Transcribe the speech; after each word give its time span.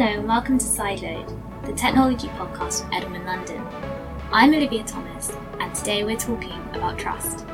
Hello 0.00 0.12
and 0.12 0.26
welcome 0.26 0.56
to 0.56 0.64
Sideload, 0.64 1.66
the 1.66 1.74
technology 1.74 2.28
podcast 2.28 2.80
from 2.80 2.92
Edelman 2.92 3.26
London. 3.26 3.62
I'm 4.32 4.54
Olivia 4.54 4.82
Thomas, 4.82 5.30
and 5.58 5.74
today 5.74 6.04
we're 6.04 6.16
talking 6.16 6.58
about 6.72 6.98
trust. 6.98 7.46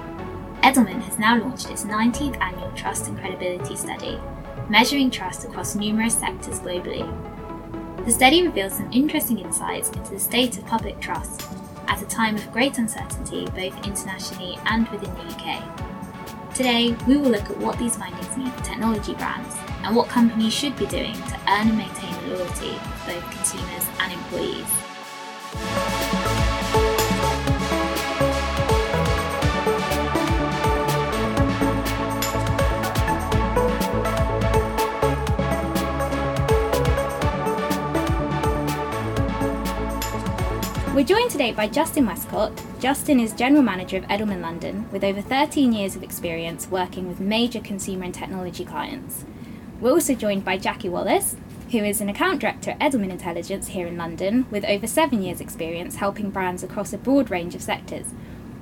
Edelman 0.62 1.03
has 1.03 1.19
now 1.19 1.37
launched 1.40 1.69
its 1.72 1.82
19th 1.82 2.40
annual 2.40 2.71
Trust 2.77 3.09
and 3.09 3.19
Credibility 3.19 3.74
Study, 3.74 4.21
measuring 4.69 5.11
trust 5.11 5.45
across 5.45 5.74
numerous 5.74 6.17
sectors 6.17 6.61
globally. 6.61 7.04
The 8.04 8.12
study 8.12 8.46
reveals 8.46 8.74
some 8.74 8.92
interesting 8.92 9.40
insights 9.40 9.88
into 9.88 10.12
the 10.12 10.20
state 10.20 10.56
of 10.56 10.66
public 10.66 11.00
trust 11.00 11.42
at 11.88 12.00
a 12.00 12.06
time 12.06 12.36
of 12.36 12.52
great 12.52 12.78
uncertainty 12.78 13.46
both 13.46 13.84
internationally 13.84 14.56
and 14.66 14.88
within 14.90 15.12
the 15.14 15.34
UK. 15.34 16.54
Today, 16.54 16.96
we 17.08 17.16
will 17.16 17.30
look 17.30 17.50
at 17.50 17.58
what 17.58 17.76
these 17.76 17.96
findings 17.96 18.36
mean 18.36 18.52
for 18.52 18.62
technology 18.62 19.14
brands 19.14 19.56
and 19.87 19.95
what 19.95 20.09
companies 20.09 20.53
should 20.53 20.77
be 20.77 20.87
doing 20.87 21.14
to 21.14 21.39
earn 21.48 21.69
and 21.69 21.79
maintain 21.79 22.12
the 22.25 22.34
loyalty 22.34 22.71
of 22.71 23.02
both 23.07 23.30
consumers 23.30 23.87
and 24.01 24.12
employees. 24.12 24.66
We're 40.96 41.05
joined 41.05 41.30
today 41.30 41.52
by 41.52 41.68
Justin 41.68 42.07
Westcott. 42.07 42.60
Justin 42.80 43.21
is 43.21 43.32
General 43.34 43.62
Manager 43.62 43.98
of 43.98 44.05
Edelman 44.05 44.41
London 44.41 44.91
with 44.91 45.05
over 45.05 45.21
13 45.21 45.73
years 45.73 45.95
of 45.95 46.02
experience 46.02 46.66
working 46.68 47.07
with 47.07 47.21
major 47.21 47.60
consumer 47.60 48.05
and 48.05 48.15
technology 48.15 48.65
clients. 48.65 49.24
We're 49.79 49.91
also 49.91 50.15
joined 50.15 50.43
by 50.43 50.57
Jackie 50.57 50.89
Wallace, 50.89 51.37
who 51.71 51.79
is 51.79 52.01
an 52.01 52.09
account 52.09 52.41
director 52.41 52.71
at 52.71 52.79
Edelman 52.80 53.11
Intelligence 53.11 53.69
here 53.69 53.87
in 53.87 53.99
London 53.99 54.47
with 54.51 54.65
over 54.65 54.87
seven 54.87 55.23
years' 55.23 55.39
experience 55.39 55.97
helping 55.97 56.30
brands 56.30 56.63
across 56.63 56.95
a 56.95 56.99
broad 56.99 57.30
range 57.30 57.55
of 57.55 57.60
sectors. 57.60 58.07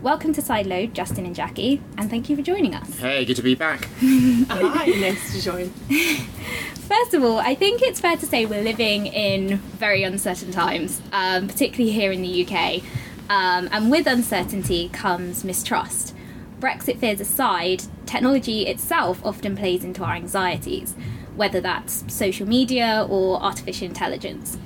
Welcome 0.02 0.32
to 0.32 0.42
Sideload, 0.42 0.92
Justin 0.92 1.24
and 1.24 1.32
Jackie, 1.32 1.80
and 1.96 2.10
thank 2.10 2.28
you 2.28 2.34
for 2.34 2.42
joining 2.42 2.74
us. 2.74 2.98
Hey, 2.98 3.24
good 3.24 3.36
to 3.36 3.42
be 3.42 3.54
back. 3.54 3.84
Hi, 4.00 4.86
nice 4.86 5.32
to 5.34 5.40
join. 5.40 5.70
First 5.70 7.14
of 7.14 7.22
all, 7.22 7.38
I 7.38 7.54
think 7.54 7.80
it's 7.80 8.00
fair 8.00 8.16
to 8.16 8.26
say 8.26 8.44
we're 8.44 8.64
living 8.64 9.06
in 9.06 9.58
very 9.58 10.02
uncertain 10.02 10.50
times, 10.50 11.00
um, 11.12 11.46
particularly 11.46 11.92
here 11.92 12.10
in 12.10 12.22
the 12.22 12.44
UK. 12.44 12.82
Um, 13.30 13.68
and 13.70 13.88
with 13.88 14.08
uncertainty 14.08 14.88
comes 14.88 15.44
mistrust. 15.44 16.12
Brexit 16.58 16.98
fears 16.98 17.20
aside, 17.20 17.84
technology 18.06 18.66
itself 18.66 19.24
often 19.24 19.56
plays 19.56 19.84
into 19.84 20.02
our 20.02 20.14
anxieties, 20.14 20.94
whether 21.36 21.60
that's 21.60 22.04
social 22.12 22.46
media 22.46 23.06
or 23.08 23.42
artificial 23.42 23.86
intelligence. 23.86 24.58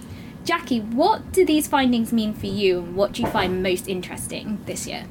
Jackie, 0.44 0.80
what 0.80 1.32
do 1.32 1.44
these 1.44 1.66
findings 1.66 2.12
mean 2.12 2.32
for 2.32 2.46
you 2.46 2.78
and 2.78 2.96
what 2.96 3.12
do 3.12 3.22
you 3.22 3.28
find 3.28 3.62
most 3.62 3.88
interesting 3.88 4.58
this 4.66 4.86
year? 4.86 5.04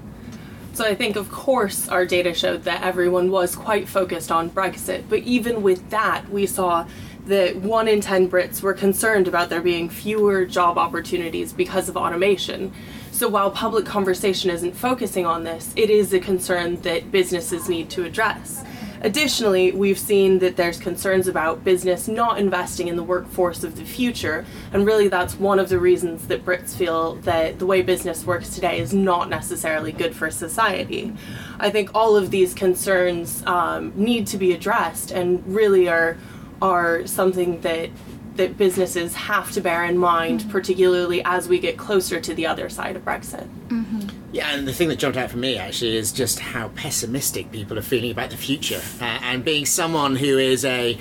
So 0.74 0.86
I 0.86 0.94
think, 0.94 1.16
of 1.16 1.32
course, 1.32 1.90
our 1.90 2.06
data 2.06 2.34
showed 2.34 2.64
that 2.64 2.84
everyone 2.84 3.32
was 3.32 3.56
quite 3.56 3.88
focused 3.88 4.32
on 4.32 4.52
Brexit, 4.52 5.06
but 5.10 5.20
even 5.20 5.64
with 5.64 5.90
that, 5.90 6.30
we 6.30 6.46
saw 6.46 6.88
that 7.26 7.56
one 7.58 7.88
in 7.88 8.00
10 8.00 8.30
Brits 8.30 8.62
were 8.62 8.74
concerned 8.74 9.28
about 9.28 9.50
there 9.50 9.62
being 9.62 9.90
fewer 9.90 10.46
job 10.46 10.78
opportunities 10.78 11.52
because 11.52 11.90
of 11.90 11.98
automation. 11.98 12.74
So 13.18 13.28
while 13.28 13.50
public 13.50 13.84
conversation 13.84 14.52
isn't 14.52 14.74
focusing 14.74 15.26
on 15.26 15.44
this, 15.44 15.74
it 15.76 15.90
is 15.90 16.14
a 16.14 16.20
concern 16.20 16.80
that 16.82 17.12
businesses 17.12 17.68
need 17.68 17.90
to 17.90 18.04
address. 18.04 18.64
Additionally, 19.02 19.72
we've 19.72 19.98
seen 19.98 20.38
that 20.38 20.56
there's 20.56 20.78
concerns 20.78 21.28
about 21.28 21.64
business 21.64 22.08
not 22.08 22.38
investing 22.38 22.90
in 22.90 22.96
the 22.96 23.02
workforce 23.02 23.64
of 23.64 23.76
the 23.76 23.84
future, 23.84 24.46
and 24.72 24.86
really 24.86 25.08
that's 25.08 25.34
one 25.40 25.58
of 25.58 25.68
the 25.68 25.80
reasons 25.80 26.28
that 26.28 26.46
Brits 26.46 26.76
feel 26.76 27.16
that 27.16 27.58
the 27.58 27.66
way 27.66 27.82
business 27.82 28.24
works 28.24 28.54
today 28.54 28.78
is 28.78 28.94
not 28.94 29.32
necessarily 29.32 29.92
good 29.92 30.16
for 30.16 30.30
society. 30.30 31.12
I 31.60 31.72
think 31.72 31.90
all 31.96 32.16
of 32.16 32.30
these 32.30 32.54
concerns 32.54 33.44
um, 33.48 33.94
need 33.96 34.28
to 34.28 34.38
be 34.38 34.54
addressed 34.54 35.10
and 35.10 35.44
really 35.48 35.90
are 35.90 36.18
are 36.62 37.06
something 37.06 37.62
that 37.62 37.90
that 38.38 38.58
businesses 38.58 39.14
have 39.16 39.52
to 39.52 39.62
bear 39.62 39.84
in 39.84 39.98
mind, 39.98 40.42
mm-hmm. 40.42 40.52
particularly 40.52 41.24
as 41.24 41.48
we 41.48 41.60
get 41.60 41.78
closer 41.78 42.20
to 42.20 42.34
the 42.34 42.46
other 42.46 42.70
side 42.70 42.96
of 42.96 43.04
Brexit. 43.04 43.48
Mm-hmm. 43.68 44.08
Yeah, 44.32 44.54
and 44.54 44.68
the 44.68 44.74
thing 44.74 44.90
that 44.90 45.00
jumped 45.00 45.18
out 45.18 45.32
for 45.32 45.38
me 45.38 45.58
actually 45.58 45.96
is 45.96 46.12
just 46.12 46.40
how 46.40 46.68
pessimistic 46.70 47.52
people 47.52 47.78
are 47.80 47.82
feeling 47.82 48.12
about 48.12 48.30
the 48.30 48.38
future. 48.38 48.82
Uh, 49.02 49.20
and 49.24 49.44
being 49.44 49.66
someone 49.66 50.16
who 50.16 50.38
is 50.38 50.66
a 50.66 50.98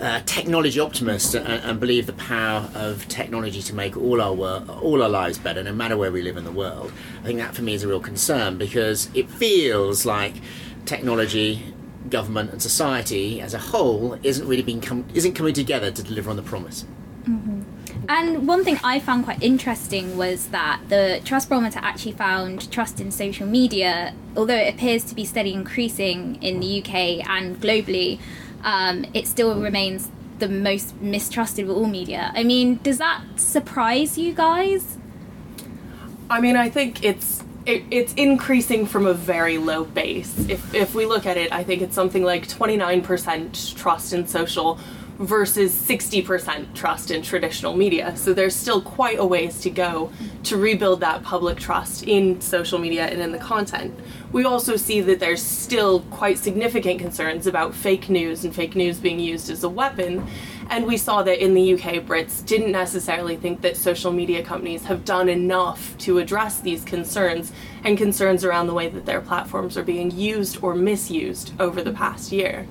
uh, 0.00 0.20
technology 0.26 0.78
optimist 0.78 1.34
and, 1.34 1.46
and 1.46 1.80
believe 1.80 2.06
the 2.06 2.12
power 2.12 2.70
of 2.74 3.08
technology 3.08 3.62
to 3.62 3.74
make 3.74 3.96
all 3.96 4.20
our 4.20 4.34
work, 4.34 4.68
all 4.82 5.02
our 5.02 5.08
lives 5.08 5.38
better, 5.38 5.62
no 5.62 5.72
matter 5.72 5.96
where 5.96 6.12
we 6.12 6.22
live 6.22 6.36
in 6.36 6.44
the 6.44 6.52
world, 6.52 6.92
I 7.22 7.26
think 7.26 7.38
that 7.38 7.54
for 7.54 7.62
me 7.62 7.74
is 7.74 7.82
a 7.82 7.88
real 7.88 8.00
concern 8.00 8.58
because 8.58 9.10
it 9.14 9.30
feels 9.30 10.06
like 10.06 10.34
technology 10.84 11.74
government 12.10 12.52
and 12.52 12.62
society 12.62 13.40
as 13.40 13.54
a 13.54 13.58
whole 13.58 14.18
isn't 14.22 14.46
really 14.46 14.62
being 14.62 14.80
com- 14.80 15.06
isn't 15.14 15.34
coming 15.34 15.54
together 15.54 15.90
to 15.90 16.02
deliver 16.02 16.30
on 16.30 16.36
the 16.36 16.42
promise. 16.42 16.84
Mm-hmm. 17.24 17.62
And 18.08 18.46
one 18.46 18.64
thing 18.64 18.78
I 18.84 19.00
found 19.00 19.24
quite 19.24 19.42
interesting 19.42 20.16
was 20.16 20.48
that 20.48 20.80
the 20.88 21.20
trust 21.24 21.48
barometer 21.48 21.80
actually 21.82 22.12
found 22.12 22.70
trust 22.70 23.00
in 23.00 23.10
social 23.10 23.46
media, 23.46 24.14
although 24.36 24.54
it 24.54 24.74
appears 24.74 25.02
to 25.04 25.14
be 25.14 25.24
steadily 25.24 25.54
increasing 25.54 26.40
in 26.42 26.60
the 26.60 26.80
UK 26.80 27.26
and 27.28 27.60
globally, 27.60 28.20
um, 28.62 29.06
it 29.12 29.26
still 29.26 29.60
remains 29.60 30.08
the 30.38 30.48
most 30.48 31.00
mistrusted 31.00 31.64
of 31.68 31.76
all 31.76 31.86
media. 31.86 32.30
I 32.34 32.44
mean, 32.44 32.76
does 32.82 32.98
that 32.98 33.22
surprise 33.36 34.18
you 34.18 34.34
guys? 34.34 34.98
I 36.28 36.40
mean, 36.40 36.56
I 36.56 36.68
think 36.68 37.04
it's 37.04 37.42
it, 37.66 37.82
it's 37.90 38.14
increasing 38.14 38.86
from 38.86 39.06
a 39.06 39.12
very 39.12 39.58
low 39.58 39.84
base. 39.84 40.38
If, 40.48 40.74
if 40.74 40.94
we 40.94 41.04
look 41.04 41.26
at 41.26 41.36
it, 41.36 41.52
I 41.52 41.64
think 41.64 41.82
it's 41.82 41.94
something 41.94 42.22
like 42.22 42.46
29% 42.48 43.76
trust 43.76 44.12
in 44.12 44.26
social 44.26 44.78
versus 45.18 45.74
60% 45.74 46.74
trust 46.74 47.10
in 47.10 47.22
traditional 47.22 47.74
media. 47.74 48.14
So 48.16 48.34
there's 48.34 48.54
still 48.54 48.82
quite 48.82 49.18
a 49.18 49.24
ways 49.24 49.60
to 49.62 49.70
go 49.70 50.12
to 50.44 50.58
rebuild 50.58 51.00
that 51.00 51.22
public 51.22 51.58
trust 51.58 52.04
in 52.04 52.40
social 52.40 52.78
media 52.78 53.06
and 53.06 53.20
in 53.20 53.32
the 53.32 53.38
content. 53.38 53.98
We 54.30 54.44
also 54.44 54.76
see 54.76 55.00
that 55.00 55.18
there's 55.18 55.42
still 55.42 56.00
quite 56.10 56.38
significant 56.38 57.00
concerns 57.00 57.46
about 57.46 57.74
fake 57.74 58.10
news 58.10 58.44
and 58.44 58.54
fake 58.54 58.76
news 58.76 58.98
being 58.98 59.18
used 59.18 59.48
as 59.48 59.64
a 59.64 59.68
weapon 59.68 60.26
and 60.70 60.86
we 60.86 60.96
saw 60.96 61.22
that 61.22 61.42
in 61.42 61.54
the 61.54 61.74
UK, 61.74 62.04
Brits 62.04 62.44
didn't 62.44 62.72
necessarily 62.72 63.36
think 63.36 63.60
that 63.62 63.76
social 63.76 64.12
media 64.12 64.42
companies 64.42 64.84
have 64.84 65.04
done 65.04 65.28
enough 65.28 65.96
to 65.98 66.18
address 66.18 66.60
these 66.60 66.84
concerns 66.84 67.52
and 67.84 67.96
concerns 67.96 68.44
around 68.44 68.66
the 68.66 68.74
way 68.74 68.88
that 68.88 69.06
their 69.06 69.20
platforms 69.20 69.76
are 69.76 69.84
being 69.84 70.10
used 70.10 70.62
or 70.62 70.74
misused 70.74 71.52
over 71.60 71.82
the 71.82 71.92
past 71.92 72.32
year. 72.32 72.66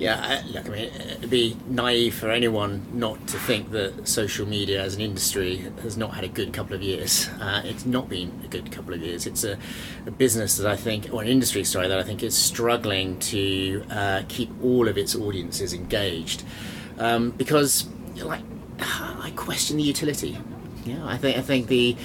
Yeah, 0.00 0.42
look, 0.50 0.66
I 0.66 0.70
mean, 0.70 0.78
it'd 0.94 1.28
be 1.28 1.58
naive 1.68 2.14
for 2.14 2.30
anyone 2.30 2.86
not 2.94 3.26
to 3.28 3.38
think 3.38 3.70
that 3.72 4.08
social 4.08 4.48
media 4.48 4.80
as 4.80 4.94
an 4.94 5.02
industry 5.02 5.56
has 5.82 5.98
not 5.98 6.14
had 6.14 6.24
a 6.24 6.28
good 6.28 6.54
couple 6.54 6.74
of 6.74 6.80
years. 6.80 7.28
Uh, 7.38 7.60
it's 7.66 7.84
not 7.84 8.08
been 8.08 8.40
a 8.42 8.48
good 8.48 8.72
couple 8.72 8.94
of 8.94 9.02
years. 9.02 9.26
It's 9.26 9.44
a, 9.44 9.58
a, 10.06 10.10
business 10.10 10.56
that 10.56 10.66
I 10.66 10.76
think, 10.76 11.12
or 11.12 11.20
an 11.20 11.28
industry, 11.28 11.64
sorry, 11.64 11.86
that 11.88 11.98
I 11.98 12.02
think 12.02 12.22
is 12.22 12.34
struggling 12.34 13.18
to 13.18 13.84
uh, 13.90 14.22
keep 14.26 14.50
all 14.62 14.88
of 14.88 14.96
its 14.96 15.14
audiences 15.14 15.74
engaged 15.74 16.44
um, 17.00 17.30
because 17.30 17.88
like 18.16 18.42
I 18.78 19.32
question 19.34 19.76
the 19.76 19.82
utility. 19.82 20.38
Yeah, 20.84 21.04
I 21.04 21.16
think 21.16 21.36
I 21.36 21.40
think 21.40 21.66
the 21.66 21.96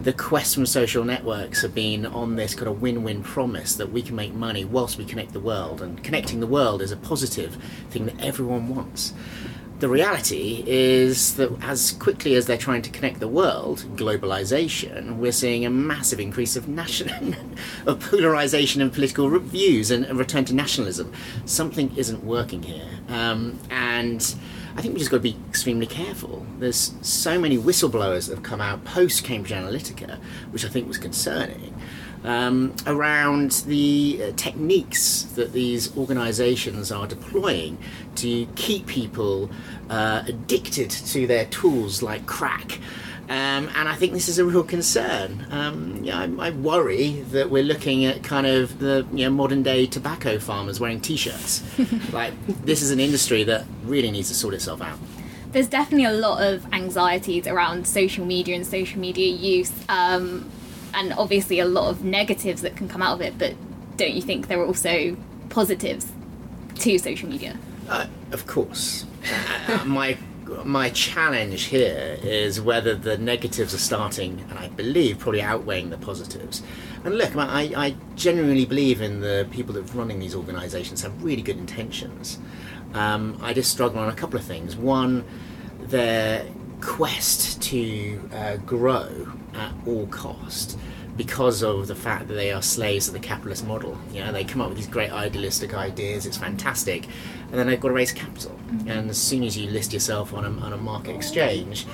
the 0.00 0.12
quest 0.12 0.54
from 0.54 0.66
social 0.66 1.04
networks 1.04 1.62
have 1.62 1.74
been 1.74 2.04
on 2.04 2.36
this 2.36 2.54
kind 2.54 2.68
of 2.68 2.82
win-win 2.82 3.22
promise 3.22 3.74
that 3.76 3.92
we 3.92 4.02
can 4.02 4.16
make 4.16 4.34
money 4.34 4.64
whilst 4.64 4.98
we 4.98 5.04
connect 5.04 5.32
the 5.32 5.40
world, 5.40 5.80
and 5.82 6.02
connecting 6.02 6.40
the 6.40 6.46
world 6.46 6.82
is 6.82 6.90
a 6.90 6.96
positive 6.96 7.56
thing 7.90 8.06
that 8.06 8.20
everyone 8.20 8.68
wants. 8.68 9.12
The 9.80 9.88
reality 9.88 10.62
is 10.66 11.34
that 11.34 11.50
as 11.60 11.92
quickly 11.92 12.36
as 12.36 12.46
they're 12.46 12.56
trying 12.56 12.82
to 12.82 12.90
connect 12.90 13.18
the 13.18 13.28
world, 13.28 13.84
globalization, 13.96 15.16
we're 15.16 15.32
seeing 15.32 15.66
a 15.66 15.70
massive 15.70 16.20
increase 16.20 16.54
of 16.54 16.68
national, 16.68 17.34
of 17.86 18.00
polarization 18.00 18.80
and 18.80 18.92
political 18.92 19.28
views 19.40 19.90
and 19.90 20.06
a 20.06 20.14
return 20.14 20.44
to 20.44 20.54
nationalism. 20.54 21.12
Something 21.44 21.94
isn't 21.96 22.24
working 22.24 22.62
here, 22.62 22.88
um, 23.08 23.58
and 23.68 24.34
I 24.76 24.82
think 24.82 24.94
we 24.94 25.00
just 25.00 25.10
got 25.10 25.18
to 25.18 25.22
be 25.22 25.36
extremely 25.48 25.86
careful. 25.86 26.46
There's 26.58 26.94
so 27.02 27.38
many 27.38 27.58
whistleblowers 27.58 28.28
that 28.28 28.36
have 28.36 28.44
come 28.44 28.60
out 28.60 28.84
post 28.84 29.24
Cambridge 29.24 29.52
Analytica, 29.52 30.18
which 30.50 30.64
I 30.64 30.68
think 30.68 30.86
was 30.86 30.98
concerning, 30.98 31.73
um, 32.24 32.74
around 32.86 33.52
the 33.66 34.20
uh, 34.22 34.32
techniques 34.36 35.22
that 35.36 35.52
these 35.52 35.96
organisations 35.96 36.90
are 36.90 37.06
deploying 37.06 37.78
to 38.16 38.46
keep 38.56 38.86
people 38.86 39.50
uh, 39.90 40.24
addicted 40.26 40.90
to 40.90 41.26
their 41.26 41.44
tools 41.46 42.02
like 42.02 42.26
crack. 42.26 42.80
Um, 43.26 43.70
and 43.74 43.88
I 43.88 43.94
think 43.94 44.12
this 44.12 44.28
is 44.28 44.38
a 44.38 44.44
real 44.44 44.64
concern. 44.64 45.46
Um, 45.50 46.00
yeah, 46.02 46.18
I, 46.20 46.48
I, 46.48 46.50
worry 46.50 47.22
that 47.30 47.48
we're 47.48 47.62
looking 47.62 48.04
at 48.04 48.22
kind 48.22 48.46
of 48.46 48.80
the 48.80 49.06
you 49.14 49.24
know, 49.24 49.30
modern 49.30 49.62
day 49.62 49.86
tobacco 49.86 50.38
farmers 50.38 50.78
wearing 50.78 51.00
T-shirts. 51.00 51.62
like 52.12 52.34
this 52.66 52.82
is 52.82 52.90
an 52.90 53.00
industry 53.00 53.42
that 53.44 53.64
really 53.84 54.10
needs 54.10 54.28
to 54.28 54.34
sort 54.34 54.52
itself 54.52 54.82
out. 54.82 54.98
there's 55.52 55.68
definitely 55.68 56.04
a 56.04 56.12
lot 56.12 56.42
of 56.42 56.66
anxieties 56.74 57.46
around 57.46 57.86
social 57.86 58.26
media 58.26 58.56
and 58.56 58.66
social 58.66 59.00
media 59.00 59.34
use, 59.34 59.72
um, 59.88 60.50
and 60.94 61.12
obviously 61.14 61.60
a 61.60 61.64
lot 61.64 61.90
of 61.90 62.04
negatives 62.04 62.62
that 62.62 62.76
can 62.76 62.88
come 62.88 63.02
out 63.02 63.14
of 63.14 63.20
it. 63.20 63.38
But 63.38 63.54
don't 63.96 64.12
you 64.12 64.22
think 64.22 64.48
there 64.48 64.60
are 64.60 64.66
also 64.66 65.16
positives 65.50 66.10
to 66.76 66.98
social 66.98 67.28
media? 67.28 67.58
Uh, 67.88 68.06
of 68.32 68.46
course. 68.46 69.06
Uh, 69.68 69.84
my 69.86 70.16
my 70.64 70.90
challenge 70.90 71.64
here 71.64 72.18
is 72.22 72.60
whether 72.60 72.94
the 72.94 73.16
negatives 73.18 73.74
are 73.74 73.78
starting, 73.78 74.44
and 74.50 74.58
I 74.58 74.68
believe 74.68 75.18
probably 75.18 75.42
outweighing 75.42 75.90
the 75.90 75.98
positives. 75.98 76.62
And 77.02 77.16
look, 77.16 77.34
I, 77.36 77.72
I 77.76 77.96
genuinely 78.14 78.64
believe 78.64 79.00
in 79.00 79.20
the 79.20 79.48
people 79.50 79.74
that 79.74 79.90
are 79.90 79.98
running 79.98 80.20
these 80.20 80.34
organisations 80.34 81.02
have 81.02 81.24
really 81.24 81.42
good 81.42 81.56
intentions. 81.56 82.38
Um, 82.92 83.38
I 83.42 83.52
just 83.52 83.70
struggle 83.70 84.00
on 84.00 84.08
a 84.08 84.14
couple 84.14 84.38
of 84.38 84.44
things. 84.44 84.76
One, 84.76 85.24
their 85.80 86.46
quest 86.80 87.60
to 87.62 88.28
uh, 88.32 88.56
grow 88.58 89.32
at 89.56 89.72
all 89.86 90.06
cost 90.08 90.78
because 91.16 91.62
of 91.62 91.86
the 91.86 91.94
fact 91.94 92.28
that 92.28 92.34
they 92.34 92.52
are 92.52 92.62
slaves 92.62 93.06
of 93.06 93.14
the 93.14 93.20
capitalist 93.20 93.66
model. 93.66 93.96
You 94.12 94.20
know, 94.20 94.32
they 94.32 94.44
come 94.44 94.60
up 94.60 94.68
with 94.68 94.78
these 94.78 94.86
great 94.86 95.12
idealistic 95.12 95.74
ideas, 95.74 96.26
it's 96.26 96.36
fantastic, 96.36 97.06
and 97.50 97.54
then 97.54 97.66
they've 97.66 97.80
got 97.80 97.88
to 97.88 97.94
raise 97.94 98.12
capital. 98.12 98.52
Mm-hmm. 98.52 98.88
And 98.88 99.10
as 99.10 99.18
soon 99.18 99.44
as 99.44 99.56
you 99.56 99.70
list 99.70 99.92
yourself 99.92 100.34
on 100.34 100.44
a, 100.44 100.50
on 100.64 100.72
a 100.72 100.76
market 100.76 101.14
exchange, 101.14 101.86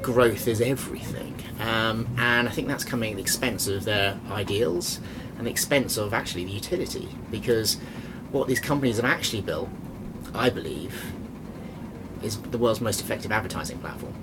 growth 0.00 0.46
is 0.46 0.60
everything. 0.60 1.34
Um, 1.60 2.08
and 2.18 2.48
I 2.48 2.52
think 2.52 2.68
that's 2.68 2.84
coming 2.84 3.12
at 3.12 3.16
the 3.16 3.22
expense 3.22 3.66
of 3.66 3.84
their 3.84 4.18
ideals 4.30 5.00
and 5.38 5.46
the 5.46 5.50
expense 5.50 5.96
of 5.96 6.14
actually 6.14 6.44
the 6.44 6.52
utility. 6.52 7.08
Because 7.30 7.78
what 8.30 8.46
these 8.46 8.60
companies 8.60 8.96
have 8.96 9.04
actually 9.04 9.42
built, 9.42 9.68
I 10.34 10.50
believe, 10.50 11.12
is 12.22 12.36
the 12.38 12.58
world's 12.58 12.80
most 12.80 13.00
effective 13.00 13.32
advertising 13.32 13.78
platform. 13.78 14.14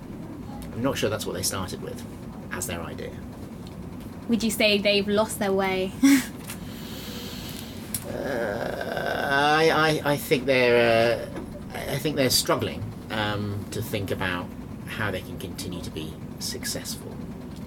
I'm 0.72 0.82
not 0.82 0.96
sure 0.96 1.10
that's 1.10 1.26
what 1.26 1.34
they 1.34 1.42
started 1.42 1.82
with 1.82 2.02
as 2.52 2.66
their 2.66 2.80
idea 2.80 3.12
would 4.30 4.42
you 4.44 4.50
say 4.50 4.78
they've 4.78 5.08
lost 5.08 5.40
their 5.40 5.52
way? 5.52 5.92
uh, 8.14 9.28
I, 9.28 10.00
I, 10.04 10.12
I 10.12 10.16
think 10.16 10.46
they're 10.46 11.26
uh, 11.74 11.80
I 11.92 11.98
think 11.98 12.14
they're 12.14 12.30
struggling 12.30 12.80
um, 13.10 13.64
to 13.72 13.82
think 13.82 14.12
about 14.12 14.46
how 14.86 15.10
they 15.10 15.20
can 15.20 15.36
continue 15.38 15.82
to 15.82 15.90
be 15.90 16.14
successful. 16.38 17.14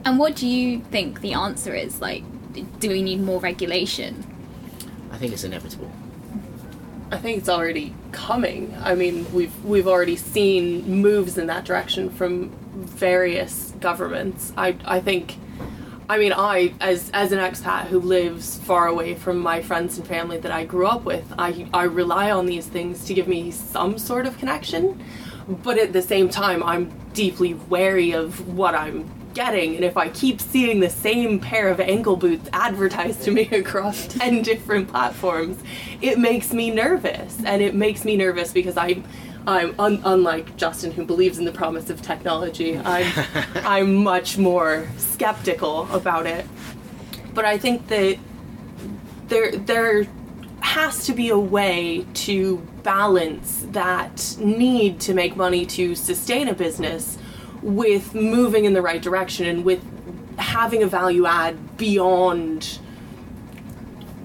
And 0.06 0.18
what 0.18 0.38
do 0.38 0.48
you 0.48 0.80
think 0.80 1.20
the 1.20 1.34
answer 1.34 1.76
is? 1.76 2.00
Like, 2.00 2.24
do 2.80 2.90
we 2.90 3.02
need 3.02 3.20
more 3.20 3.42
regulation? 3.42 4.26
I 5.12 5.18
think 5.18 5.34
it's 5.34 5.44
inevitable. 5.44 5.92
I 7.12 7.18
think 7.18 7.40
it's 7.40 7.50
already 7.50 7.94
coming. 8.14 8.74
I 8.82 8.96
mean, 8.96 9.32
we've 9.34 9.54
we've 9.66 9.88
already 9.88 10.16
seen 10.16 11.02
moves 11.02 11.38
in 11.38 11.48
that 11.48 11.66
direction 11.66 12.10
from 12.10 12.54
various 12.74 13.74
governments. 13.80 14.54
I 14.58 14.76
I 14.86 15.00
think 15.00 15.38
I 16.10 16.18
mean, 16.18 16.34
I 16.34 16.74
as 16.82 17.10
as 17.14 17.32
an 17.32 17.40
expat 17.40 17.88
who 17.88 18.00
lives 18.00 18.60
far 18.60 18.88
away 18.88 19.16
from 19.16 19.40
my 19.40 19.62
friends 19.62 19.98
and 19.98 20.06
family 20.06 20.38
that 20.40 20.52
I 20.52 20.66
grew 20.66 20.88
up 20.88 21.06
with, 21.06 21.26
I 21.38 21.68
I 21.74 21.84
rely 21.84 22.32
on 22.32 22.46
these 22.46 22.68
things 22.68 23.06
to 23.06 23.14
give 23.14 23.28
me 23.28 23.52
some 23.52 23.98
sort 23.98 24.26
of 24.26 24.38
connection. 24.38 25.04
But 25.48 25.78
at 25.78 25.92
the 25.92 26.02
same 26.02 26.30
time, 26.30 26.64
I'm 26.64 26.92
deeply 27.14 27.54
wary 27.54 28.12
of 28.12 28.48
what 28.48 28.76
I'm 28.76 29.10
getting, 29.34 29.76
and 29.76 29.84
if 29.84 29.98
I 29.98 30.10
keep 30.10 30.40
seeing 30.40 30.80
the 30.80 30.90
same 30.90 31.40
pair 31.40 31.70
of 31.70 31.80
ankle 31.80 32.16
boots 32.16 32.50
advertised 32.54 33.24
to 33.24 33.32
me 33.32 33.44
across 33.52 34.08
10 34.08 34.42
different 34.42 34.90
platforms, 34.90 35.58
it 36.02 36.20
makes 36.20 36.54
me 36.54 36.70
nervous. 36.70 37.38
And 37.44 37.62
it 37.62 37.76
makes 37.76 38.06
me 38.06 38.16
nervous 38.16 38.52
because 38.52 38.78
I 38.78 39.04
I'm 39.46 39.76
un- 39.80 40.02
unlike 40.06 40.56
Justin, 40.56 40.92
who 40.92 41.06
believes 41.06 41.38
in 41.38 41.46
the 41.46 41.52
promise 41.52 41.90
of 41.90 42.02
technology. 42.02 42.78
I'm 42.78 43.12
I'm 43.56 43.96
much 43.96 44.38
more 44.38 44.88
skeptical 44.98 45.92
about 45.92 46.26
it. 46.26 46.46
But 47.34 47.46
I 47.46 47.58
think 47.58 47.88
that 47.88 48.18
there 49.28 49.52
there 49.52 50.08
has 50.62 51.06
to 51.06 51.14
be 51.14 51.30
a 51.30 51.38
way 51.38 52.06
to 52.14 52.58
balance 52.84 53.66
that 53.72 54.36
need 54.40 55.00
to 55.02 55.14
make 55.14 55.36
money 55.36 55.66
to 55.66 55.96
sustain 55.96 56.48
a 56.48 56.54
business 56.54 57.18
with 57.62 58.14
moving 58.14 58.66
in 58.66 58.74
the 58.74 58.82
right 58.82 59.02
direction 59.02 59.46
and 59.46 59.66
with 59.66 59.82
having 60.38 60.84
a 60.84 60.88
value 60.88 61.26
add 61.26 61.78
beyond 61.78 62.80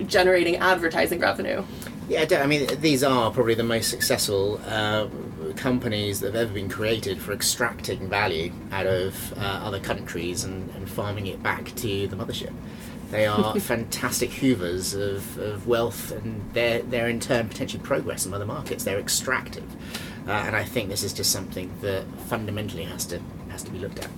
generating 0.06 0.56
advertising 0.56 1.19
revenue. 1.19 1.62
Yeah, 2.08 2.25
I 2.40 2.46
mean, 2.46 2.66
these 2.81 3.05
are 3.05 3.31
probably 3.31 3.55
the 3.55 3.62
most 3.62 3.90
successful 3.90 4.58
uh, 4.66 5.08
companies 5.56 6.20
that 6.20 6.28
have 6.28 6.37
ever 6.37 6.55
been 6.55 6.70
created 6.70 7.20
for 7.20 7.32
extracting 7.32 8.08
value 8.08 8.50
out 8.72 8.87
of 8.87 9.32
uh, 9.34 9.43
other 9.43 9.78
countries 9.78 10.43
and, 10.43 10.70
and, 10.70 10.88
farming 10.88 11.26
it 11.26 11.43
back 11.43 11.75
to 11.76 12.08
the 12.08 12.16
mothership. 12.16 12.55
They 13.10 13.26
are 13.26 13.60
fantastic 13.60 14.31
hoovers 14.31 14.94
of, 14.94 15.37
of 15.38 15.69
wealth, 15.69 16.10
and 16.12 16.50
they're, 16.55 16.81
they're 16.81 17.08
in 17.08 17.20
turn 17.20 17.49
potentially 17.49 17.82
progress 17.82 18.25
in 18.25 18.32
other 18.32 18.46
markets. 18.46 18.84
They're 18.84 18.99
extractive, 18.99 19.70
uh, 20.26 20.31
and 20.31 20.56
I 20.56 20.64
think 20.64 20.88
this 20.88 21.02
is 21.02 21.12
just 21.12 21.31
something 21.31 21.70
that 21.82 22.05
fundamentally 22.26 22.84
has 22.84 23.05
to 23.06 23.20
has 23.50 23.62
to 23.64 23.70
be 23.70 23.78
looked 23.78 23.99
at. 23.99 24.08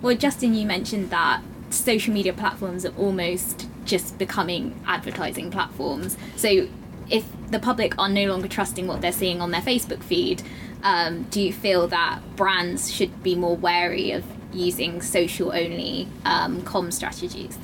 Well, 0.00 0.16
Justin, 0.16 0.54
you 0.54 0.66
mentioned 0.66 1.10
that 1.10 1.42
social 1.70 2.12
media 2.12 2.32
platforms 2.32 2.84
are 2.84 2.94
almost 2.96 3.68
just 3.84 4.18
becoming 4.18 4.80
advertising 4.86 5.50
platforms. 5.50 6.16
So 6.36 6.68
if 7.10 7.24
the 7.50 7.58
public 7.58 7.98
are 7.98 8.08
no 8.08 8.26
longer 8.26 8.48
trusting 8.48 8.86
what 8.86 9.00
they're 9.00 9.12
seeing 9.12 9.40
on 9.40 9.50
their 9.50 9.60
Facebook 9.60 10.02
feed, 10.02 10.42
um, 10.82 11.24
do 11.24 11.40
you 11.40 11.52
feel 11.52 11.86
that 11.88 12.20
brands 12.36 12.92
should 12.92 13.22
be 13.22 13.34
more 13.34 13.56
wary 13.56 14.12
of 14.12 14.24
using 14.52 15.00
social 15.00 15.52
only 15.52 16.08
um, 16.24 16.62
com 16.62 16.90
strategies? 16.90 17.58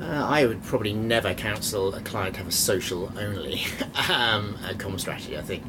Uh, 0.00 0.26
I 0.28 0.44
would 0.46 0.62
probably 0.64 0.92
never 0.92 1.34
counsel 1.34 1.94
a 1.94 2.00
client 2.00 2.34
to 2.34 2.40
have 2.40 2.48
a 2.48 2.52
social 2.52 3.12
only 3.18 3.62
um, 4.10 4.58
com 4.78 4.98
strategy. 4.98 5.38
I 5.38 5.42
think 5.42 5.64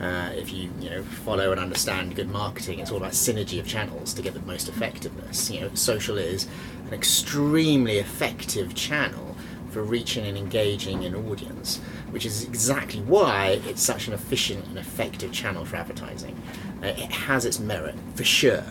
uh, 0.00 0.30
if 0.34 0.52
you 0.52 0.70
you 0.80 0.90
know 0.90 1.02
follow 1.02 1.50
and 1.50 1.60
understand 1.60 2.14
good 2.14 2.30
marketing, 2.30 2.78
it's 2.78 2.90
all 2.90 2.98
about 2.98 3.12
synergy 3.12 3.58
of 3.58 3.66
channels 3.66 4.14
to 4.14 4.22
get 4.22 4.34
the 4.34 4.40
most 4.40 4.68
effectiveness. 4.68 5.50
You 5.50 5.62
know, 5.62 5.74
social 5.74 6.18
is 6.18 6.46
an 6.86 6.94
extremely 6.94 7.98
effective 7.98 8.74
channel 8.74 9.36
for 9.70 9.82
reaching 9.82 10.26
and 10.26 10.36
engaging 10.36 11.04
an 11.04 11.14
audience, 11.14 11.80
which 12.10 12.26
is 12.26 12.44
exactly 12.44 13.00
why 13.02 13.60
it's 13.66 13.82
such 13.82 14.08
an 14.08 14.14
efficient 14.14 14.66
and 14.66 14.78
effective 14.78 15.32
channel 15.32 15.64
for 15.64 15.76
advertising. 15.76 16.40
Uh, 16.82 16.86
it 16.86 17.10
has 17.10 17.44
its 17.44 17.58
merit, 17.58 17.94
for 18.14 18.24
sure. 18.24 18.64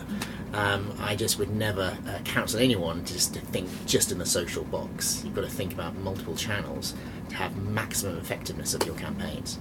Um, 0.52 0.92
I 0.98 1.14
just 1.14 1.38
would 1.38 1.54
never 1.54 1.96
uh, 2.08 2.18
counsel 2.24 2.58
anyone 2.60 3.04
to 3.04 3.12
just 3.12 3.34
to 3.34 3.40
think 3.40 3.68
just 3.86 4.10
in 4.10 4.18
the 4.18 4.26
social 4.26 4.64
box. 4.64 5.22
You've 5.24 5.34
got 5.34 5.42
to 5.42 5.50
think 5.50 5.72
about 5.72 5.94
multiple 5.96 6.34
channels 6.34 6.94
to 7.28 7.36
have 7.36 7.56
maximum 7.56 8.18
effectiveness 8.18 8.74
of 8.74 8.84
your 8.84 8.96
campaigns. 8.96 9.58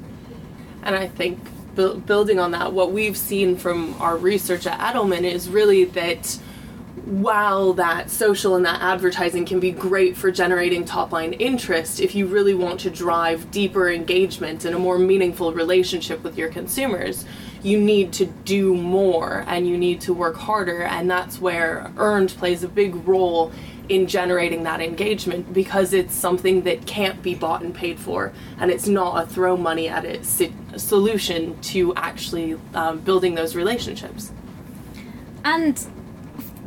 And 0.81 0.95
I 0.95 1.07
think 1.07 1.39
bu- 1.75 1.99
building 1.99 2.39
on 2.39 2.51
that, 2.51 2.73
what 2.73 2.91
we've 2.91 3.17
seen 3.17 3.55
from 3.55 3.99
our 4.01 4.17
research 4.17 4.65
at 4.65 4.79
Edelman 4.79 5.23
is 5.23 5.47
really 5.47 5.85
that 5.85 6.39
while 7.05 7.73
that 7.73 8.09
social 8.09 8.55
and 8.55 8.65
that 8.65 8.81
advertising 8.81 9.45
can 9.45 9.59
be 9.59 9.71
great 9.71 10.15
for 10.15 10.31
generating 10.31 10.85
top 10.85 11.11
line 11.11 11.33
interest, 11.33 11.99
if 11.99 12.15
you 12.15 12.25
really 12.25 12.53
want 12.53 12.79
to 12.81 12.89
drive 12.89 13.51
deeper 13.51 13.89
engagement 13.89 14.65
and 14.65 14.75
a 14.75 14.79
more 14.79 14.97
meaningful 14.97 15.53
relationship 15.53 16.23
with 16.23 16.37
your 16.37 16.49
consumers, 16.49 17.25
you 17.61 17.79
need 17.79 18.13
to 18.13 18.25
do 18.25 18.73
more 18.73 19.43
and 19.47 19.67
you 19.67 19.77
need 19.77 20.01
to 20.01 20.13
work 20.13 20.37
harder. 20.37 20.83
And 20.83 21.09
that's 21.09 21.39
where 21.39 21.91
earned 21.97 22.29
plays 22.29 22.63
a 22.63 22.69
big 22.69 22.95
role 23.07 23.51
in 23.89 24.05
generating 24.05 24.63
that 24.63 24.79
engagement 24.79 25.51
because 25.51 25.93
it's 25.93 26.13
something 26.13 26.61
that 26.61 26.85
can't 26.85 27.23
be 27.23 27.33
bought 27.33 27.63
and 27.63 27.73
paid 27.73 27.99
for 27.99 28.31
and 28.59 28.69
it's 28.69 28.87
not 28.87 29.23
a 29.23 29.25
throw 29.25 29.57
money 29.57 29.89
at 29.89 30.05
it 30.05 30.23
solution 30.77 31.59
to 31.61 31.93
actually 31.95 32.55
um, 32.75 32.99
building 32.99 33.33
those 33.33 33.55
relationships. 33.55 34.31
And 35.43 35.83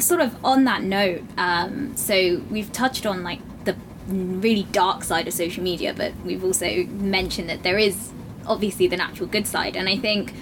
sort 0.07 0.21
of 0.21 0.45
on 0.45 0.65
that 0.65 0.83
note, 0.83 1.23
um, 1.37 1.97
so 1.97 2.43
we've 2.51 2.73
touched 2.73 3.07
on 3.07 3.23
like 3.23 3.41
the 3.65 3.77
really 4.09 4.65
dark 4.73 5.05
side 5.05 5.29
of 5.29 5.35
social 5.35 5.63
media, 5.63 5.95
but 5.95 6.13
we've 6.25 6.45
also 6.45 6.85
mentioned 6.85 7.49
that 7.49 7.63
there 7.63 7.79
is 7.79 8.11
obviously 8.47 8.87
the 8.87 8.97
natural 8.97 9.29
good 9.29 9.47
side, 9.47 9.77
and 9.77 9.89
I 9.89 9.97
think 9.97 10.35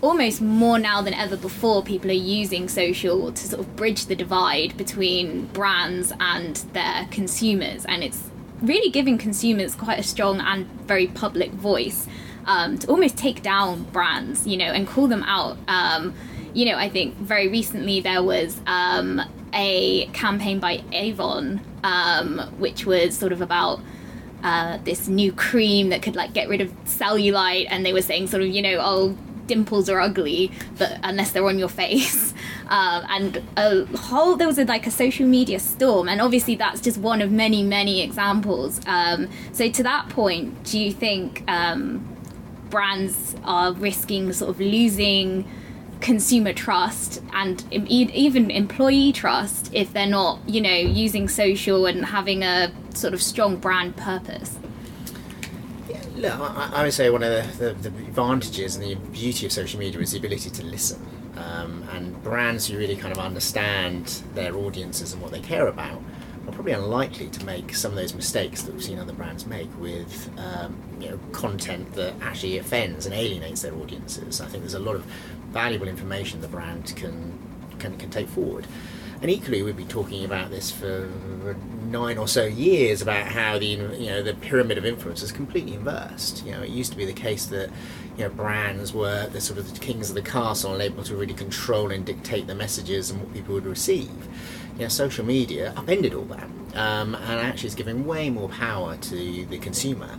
almost 0.00 0.40
more 0.40 0.78
now 0.78 1.00
than 1.00 1.14
ever 1.14 1.36
before, 1.36 1.82
people 1.82 2.10
are 2.10 2.14
using 2.14 2.68
social 2.68 3.30
to 3.32 3.48
sort 3.48 3.60
of 3.60 3.76
bridge 3.76 4.06
the 4.06 4.16
divide 4.16 4.76
between 4.76 5.46
brands 5.46 6.12
and 6.18 6.56
their 6.72 7.06
consumers, 7.10 7.84
and 7.84 8.02
it's 8.02 8.30
really 8.60 8.90
giving 8.90 9.18
consumers 9.18 9.74
quite 9.74 9.98
a 9.98 10.02
strong 10.02 10.40
and 10.40 10.66
very 10.86 11.06
public 11.06 11.50
voice 11.50 12.06
um, 12.46 12.78
to 12.78 12.86
almost 12.88 13.16
take 13.16 13.42
down 13.42 13.84
brands, 13.84 14.46
you 14.46 14.56
know, 14.56 14.72
and 14.72 14.86
call 14.86 15.06
them 15.06 15.22
out. 15.24 15.56
Um, 15.68 16.14
you 16.54 16.66
know, 16.66 16.76
I 16.76 16.88
think 16.88 17.16
very 17.16 17.48
recently 17.48 18.00
there 18.00 18.22
was 18.22 18.60
um, 18.66 19.20
a 19.52 20.06
campaign 20.06 20.58
by 20.58 20.82
Avon, 20.92 21.60
um, 21.82 22.38
which 22.58 22.86
was 22.86 23.16
sort 23.16 23.32
of 23.32 23.40
about 23.40 23.80
uh, 24.42 24.78
this 24.84 25.08
new 25.08 25.32
cream 25.32 25.90
that 25.90 26.02
could 26.02 26.16
like 26.16 26.32
get 26.32 26.48
rid 26.48 26.60
of 26.60 26.70
cellulite, 26.84 27.66
and 27.70 27.86
they 27.86 27.92
were 27.92 28.02
saying 28.02 28.26
sort 28.26 28.42
of, 28.42 28.48
you 28.48 28.62
know, 28.62 28.78
oh, 28.80 29.16
dimples 29.46 29.88
are 29.88 30.00
ugly, 30.00 30.50
but 30.78 30.98
unless 31.02 31.32
they're 31.32 31.46
on 31.46 31.58
your 31.58 31.68
face. 31.68 32.32
Um, 32.68 33.04
and 33.10 33.42
a 33.56 33.84
whole 33.96 34.36
there 34.36 34.46
was 34.46 34.58
a, 34.58 34.64
like 34.64 34.86
a 34.86 34.90
social 34.90 35.26
media 35.26 35.58
storm, 35.58 36.08
and 36.08 36.20
obviously 36.20 36.54
that's 36.54 36.80
just 36.80 36.98
one 36.98 37.20
of 37.22 37.30
many 37.30 37.62
many 37.62 38.02
examples. 38.02 38.80
Um, 38.86 39.28
so 39.52 39.70
to 39.70 39.82
that 39.82 40.08
point, 40.08 40.64
do 40.64 40.78
you 40.78 40.92
think 40.92 41.44
um, 41.48 42.06
brands 42.70 43.36
are 43.44 43.72
risking 43.72 44.32
sort 44.32 44.50
of 44.50 44.60
losing? 44.60 45.48
Consumer 46.02 46.52
trust 46.52 47.22
and 47.32 47.64
even 47.72 48.50
employee 48.50 49.12
trust 49.12 49.70
if 49.72 49.92
they're 49.92 50.06
not, 50.06 50.40
you 50.46 50.60
know, 50.60 50.74
using 50.74 51.28
social 51.28 51.86
and 51.86 52.04
having 52.04 52.42
a 52.42 52.70
sort 52.92 53.14
of 53.14 53.22
strong 53.22 53.56
brand 53.56 53.96
purpose. 53.96 54.58
Look, 56.16 56.32
I, 56.32 56.84
would 56.84 56.92
say 56.92 57.08
one 57.08 57.22
of 57.22 57.58
the, 57.58 57.72
the, 57.72 57.88
the, 57.88 57.88
advantages 57.88 58.76
and 58.76 58.84
the 58.84 58.94
beauty 58.94 59.46
of 59.46 59.52
social 59.52 59.80
media 59.80 60.00
is 60.00 60.12
the 60.12 60.18
ability 60.18 60.50
to 60.50 60.64
listen. 60.64 61.04
Um, 61.36 61.88
and 61.92 62.22
brands 62.22 62.66
who 62.66 62.76
really 62.76 62.96
kind 62.96 63.12
of 63.12 63.18
understand 63.18 64.22
their 64.34 64.54
audiences 64.54 65.12
and 65.12 65.22
what 65.22 65.32
they 65.32 65.40
care 65.40 65.66
about 65.66 66.00
are 66.46 66.52
probably 66.52 66.72
unlikely 66.72 67.28
to 67.28 67.44
make 67.44 67.74
some 67.74 67.92
of 67.92 67.96
those 67.96 68.14
mistakes 68.14 68.62
that 68.62 68.74
we've 68.74 68.84
seen 68.84 68.98
other 68.98 69.12
brands 69.12 69.46
make 69.46 69.68
with 69.80 70.30
um, 70.38 70.76
you 71.00 71.08
know 71.08 71.18
content 71.32 71.92
that 71.94 72.14
actually 72.20 72.58
offends 72.58 73.06
and 73.06 73.14
alienates 73.14 73.62
their 73.62 73.74
audiences. 73.74 74.40
I 74.40 74.46
think 74.46 74.62
there's 74.62 74.74
a 74.74 74.78
lot 74.78 74.96
of 74.96 75.06
valuable 75.52 75.88
information 75.88 76.40
the 76.40 76.48
brand 76.48 76.94
can 76.96 77.38
can, 77.78 77.96
can 77.98 78.10
take 78.10 78.28
forward. 78.28 78.66
And 79.20 79.30
equally, 79.30 79.62
we've 79.62 79.76
been 79.76 79.86
talking 79.86 80.24
about 80.24 80.50
this 80.50 80.72
for 80.72 81.08
nine 81.84 82.18
or 82.18 82.26
so 82.26 82.44
years 82.44 83.02
about 83.02 83.26
how 83.26 83.56
the 83.56 83.66
you 83.66 84.06
know 84.06 84.20
the 84.20 84.34
pyramid 84.34 84.78
of 84.78 84.84
influence 84.84 85.22
is 85.22 85.30
completely 85.30 85.74
inversed. 85.74 86.44
You 86.44 86.52
know, 86.52 86.62
it 86.62 86.70
used 86.70 86.90
to 86.90 86.98
be 86.98 87.04
the 87.04 87.12
case 87.12 87.46
that 87.46 87.70
you 88.16 88.24
know 88.24 88.30
brands 88.30 88.92
were 88.92 89.28
the 89.28 89.40
sort 89.40 89.60
of 89.60 89.72
the 89.72 89.78
kings 89.78 90.08
of 90.08 90.16
the 90.16 90.22
castle 90.22 90.72
and 90.72 90.82
able 90.82 91.04
to 91.04 91.14
really 91.14 91.34
control 91.34 91.92
and 91.92 92.04
dictate 92.04 92.48
the 92.48 92.54
messages 92.56 93.10
and 93.10 93.20
what 93.20 93.32
people 93.32 93.54
would 93.54 93.66
receive. 93.66 94.10
You 94.74 94.82
know, 94.82 94.88
social 94.88 95.24
media 95.24 95.72
upended 95.76 96.14
all 96.14 96.24
that, 96.24 96.48
um, 96.74 97.14
and 97.14 97.40
actually 97.40 97.68
is 97.68 97.76
giving 97.76 98.04
way 98.04 98.28
more 98.28 98.48
power 98.48 98.96
to 98.96 99.46
the 99.46 99.58
consumer 99.58 100.18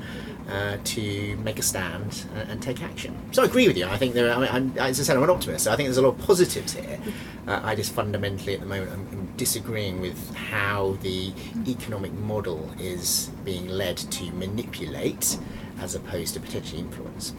uh, 0.50 0.78
to 0.84 1.38
make 1.38 1.60
a 1.60 1.62
stand 1.62 2.26
and, 2.36 2.52
and, 2.52 2.62
take 2.62 2.84
action. 2.84 3.18
So 3.32 3.44
I 3.44 3.46
agree 3.46 3.68
with 3.68 3.78
you. 3.78 3.86
I 3.86 3.98
think 3.98 4.14
there. 4.14 4.30
Are, 4.30 4.46
I 4.46 4.60
mean, 4.60 4.78
as 4.78 5.00
I 5.00 5.04
said, 5.04 5.16
I'm 5.16 5.24
an 5.24 5.30
optimist. 5.30 5.64
So 5.64 5.72
I 5.72 5.76
think 5.76 5.88
there's 5.88 5.98
a 5.98 6.02
lot 6.02 6.20
of 6.20 6.20
positives 6.20 6.74
here. 6.74 7.00
Uh, 7.46 7.60
I 7.62 7.76
just 7.76 7.92
fundamentally, 7.92 8.54
at 8.54 8.62
the 8.62 8.66
moment, 8.66 8.94
I'm, 8.94 9.06
I'm, 9.12 9.34
disagreeing 9.36 10.00
with 10.00 10.34
how 10.34 10.98
the 11.02 11.34
economic 11.68 12.14
model 12.14 12.72
is 12.80 13.32
being 13.44 13.68
led 13.68 13.98
to 13.98 14.32
manipulate, 14.32 15.38
as 15.82 15.94
opposed 15.94 16.36
to 16.36 16.40
potentially 16.40 16.80
influence. 16.80 17.34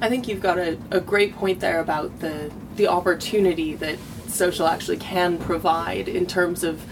I 0.00 0.08
think 0.08 0.26
you've 0.26 0.40
got 0.40 0.56
a, 0.58 0.78
a 0.90 1.00
great 1.02 1.36
point 1.36 1.60
there 1.60 1.80
about 1.80 2.20
the 2.20 2.50
the 2.76 2.86
opportunity 2.86 3.74
that 3.74 3.98
social 4.28 4.66
actually 4.66 4.96
can 4.96 5.36
provide 5.36 6.08
in 6.08 6.26
terms 6.26 6.64
of 6.64 6.82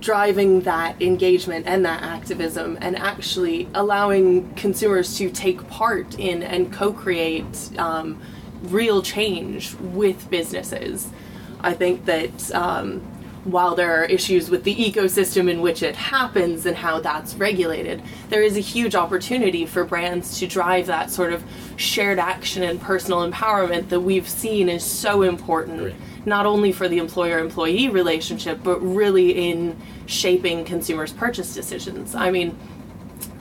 driving 0.00 0.60
that 0.62 1.00
engagement 1.00 1.66
and 1.66 1.84
that 1.84 2.02
activism 2.02 2.78
and 2.80 2.96
actually 2.96 3.68
allowing 3.74 4.52
consumers 4.54 5.16
to 5.18 5.30
take 5.30 5.66
part 5.68 6.18
in 6.18 6.42
and 6.42 6.72
co-create 6.72 7.70
um, 7.78 8.20
real 8.62 9.02
change 9.02 9.74
with 9.74 10.30
businesses 10.30 11.08
i 11.60 11.72
think 11.72 12.04
that 12.04 12.54
um, 12.54 13.00
while 13.44 13.74
there 13.74 14.00
are 14.00 14.04
issues 14.06 14.50
with 14.50 14.64
the 14.64 14.74
ecosystem 14.74 15.50
in 15.50 15.60
which 15.60 15.82
it 15.82 15.94
happens 15.94 16.64
and 16.64 16.76
how 16.76 16.98
that's 16.98 17.34
regulated, 17.34 18.02
there 18.30 18.42
is 18.42 18.56
a 18.56 18.60
huge 18.60 18.94
opportunity 18.94 19.66
for 19.66 19.84
brands 19.84 20.38
to 20.38 20.46
drive 20.46 20.86
that 20.86 21.10
sort 21.10 21.32
of 21.32 21.44
shared 21.76 22.18
action 22.18 22.62
and 22.62 22.80
personal 22.80 23.30
empowerment 23.30 23.88
that 23.90 24.00
we've 24.00 24.28
seen 24.28 24.68
is 24.68 24.82
so 24.82 25.22
important. 25.22 25.78
Great 25.78 25.94
not 26.26 26.46
only 26.46 26.72
for 26.72 26.88
the 26.88 26.98
employer 26.98 27.38
employee 27.38 27.88
relationship, 27.88 28.60
but 28.62 28.80
really 28.80 29.50
in 29.50 29.76
shaping 30.06 30.64
consumers' 30.64 31.12
purchase 31.12 31.54
decisions. 31.54 32.14
I 32.14 32.30
mean, 32.30 32.58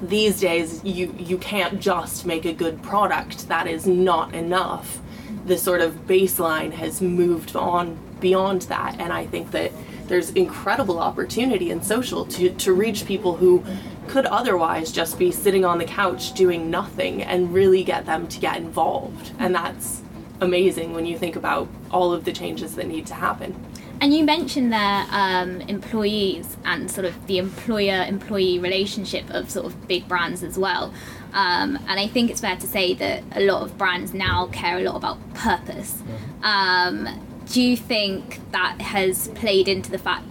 these 0.02 0.40
days 0.40 0.84
you 0.84 1.16
you 1.18 1.38
can't 1.38 1.80
just 1.80 2.25
make 2.25 2.46
a 2.46 2.54
good 2.54 2.82
product. 2.84 3.48
That 3.48 3.68
is 3.68 3.86
not 3.86 4.34
enough. 4.34 5.00
The 5.46 5.58
sort 5.58 5.82
of 5.82 6.08
baseline 6.08 6.72
has 6.74 7.02
moved 7.02 7.56
on 7.56 7.98
beyond 8.20 8.62
that 8.63 8.98
and 9.02 9.12
i 9.12 9.25
think 9.25 9.52
that 9.52 9.70
there's 10.08 10.30
incredible 10.32 11.00
opportunity 11.00 11.72
in 11.72 11.82
social 11.82 12.25
to, 12.25 12.50
to 12.52 12.74
reach 12.74 13.06
people 13.06 13.36
who 13.36 13.63
could 14.08 14.25
otherwise 14.25 14.92
just 14.92 15.18
be 15.18 15.32
sitting 15.32 15.63
on 15.66 15.78
the 15.78 15.86
couch 15.86 16.34
doing 16.34 16.70
nothing 16.70 17.24
and 17.24 17.54
really 17.54 17.84
get 17.84 18.06
them 18.06 18.28
to 18.28 18.40
get 18.40 18.58
involved. 18.58 19.32
And 19.40 19.56
that's 19.56 20.02
amazing 20.42 20.94
when 20.94 21.06
you 21.06 21.18
think 21.18 21.36
about 21.36 21.68
all 21.94 22.12
of 22.12 22.26
the 22.26 22.34
changes 22.34 22.76
that 22.76 22.88
need 22.88 23.06
to 23.08 23.14
happen. 23.14 23.56
And 24.02 24.14
you 24.14 24.26
mentioned 24.26 24.74
there 24.74 25.06
um, 25.12 25.62
employees 25.62 26.58
and 26.66 26.92
sort 26.92 27.06
of 27.06 27.28
the 27.28 27.38
employer-employee 27.38 28.60
relationship 28.60 29.30
of 29.30 29.50
sort 29.50 29.66
of 29.66 29.88
big 29.88 30.08
brands 30.10 30.44
as 30.44 30.58
well. 30.58 30.94
Um, 31.34 31.80
and 31.88 32.00
I 32.00 32.08
think 32.08 32.30
it's 32.30 32.42
fair 32.42 32.58
to 32.58 32.68
say 32.68 32.94
that 32.96 33.24
a 33.32 33.40
lot 33.42 33.62
of 33.62 33.78
brands 33.78 34.14
now 34.14 34.48
care 34.48 34.78
a 34.78 34.82
lot 34.82 34.96
about 34.96 35.34
purpose. 35.36 36.02
Mm-hmm. 36.02 36.44
Um, 36.44 37.28
do 37.46 37.62
you 37.62 37.78
think 37.78 38.40
that 38.52 38.82
has 38.82 39.30
played 39.30 39.68
into 39.68 39.90
the 39.90 39.98
fact 39.98 40.26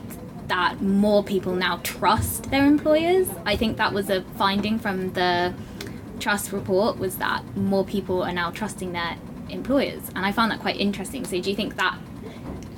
that 0.48 0.82
more 0.82 1.24
people 1.24 1.54
now 1.54 1.80
trust 1.82 2.50
their 2.50 2.66
employers? 2.66 3.28
I 3.46 3.56
think 3.56 3.78
that 3.78 3.92
was 3.94 4.10
a 4.10 4.22
finding 4.36 4.78
from 4.78 5.14
the 5.14 5.54
trust 6.20 6.52
report 6.52 6.98
was 6.98 7.16
that 7.16 7.56
more 7.56 7.84
people 7.84 8.22
are 8.22 8.32
now 8.32 8.50
trusting 8.50 8.92
their 8.92 9.16
employers. 9.52 10.08
And 10.14 10.24
I 10.24 10.32
found 10.32 10.50
that 10.50 10.60
quite 10.60 10.78
interesting. 10.78 11.24
So, 11.24 11.40
do 11.40 11.50
you 11.50 11.56
think 11.56 11.76
that 11.76 11.98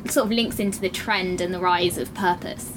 sort 0.08 0.26
of 0.26 0.32
links 0.32 0.58
into 0.58 0.80
the 0.80 0.88
trend 0.88 1.40
and 1.40 1.52
the 1.52 1.60
rise 1.60 1.98
of 1.98 2.12
purpose? 2.14 2.72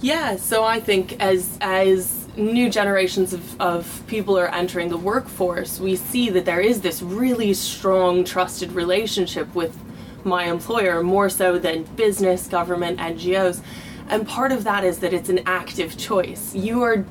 Yeah, 0.00 0.36
so 0.36 0.64
I 0.64 0.78
think 0.78 1.20
as 1.20 1.58
as 1.60 2.28
new 2.36 2.70
generations 2.70 3.32
of, 3.32 3.60
of 3.60 4.02
people 4.06 4.38
are 4.38 4.48
entering 4.54 4.88
the 4.88 4.96
workforce, 4.96 5.80
we 5.80 5.96
see 5.96 6.30
that 6.30 6.44
there 6.44 6.60
is 6.60 6.82
this 6.82 7.02
really 7.02 7.52
strong 7.52 8.22
trusted 8.22 8.70
relationship 8.72 9.52
with 9.56 9.76
my 10.24 10.44
employer, 10.44 11.02
more 11.02 11.28
so 11.28 11.58
than 11.58 11.82
business, 11.96 12.46
government, 12.46 12.98
NGOs. 13.00 13.60
And 14.08 14.26
part 14.26 14.52
of 14.52 14.64
that 14.64 14.84
is 14.84 15.00
that 15.00 15.12
it's 15.12 15.28
an 15.28 15.40
active 15.46 15.96
choice. 15.96 16.54
You 16.54 16.82
are 16.82 17.04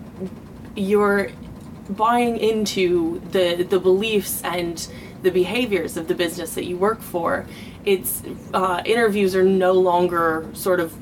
you're 0.75 1.29
buying 1.89 2.37
into 2.37 3.19
the 3.31 3.63
the 3.63 3.79
beliefs 3.79 4.41
and 4.43 4.87
the 5.23 5.31
behaviors 5.31 5.97
of 5.97 6.07
the 6.07 6.15
business 6.15 6.53
that 6.55 6.65
you 6.65 6.77
work 6.77 7.01
for. 7.01 7.45
It's 7.85 8.23
uh, 8.53 8.81
interviews 8.85 9.35
are 9.35 9.43
no 9.43 9.73
longer 9.73 10.47
sort 10.53 10.79
of 10.79 10.93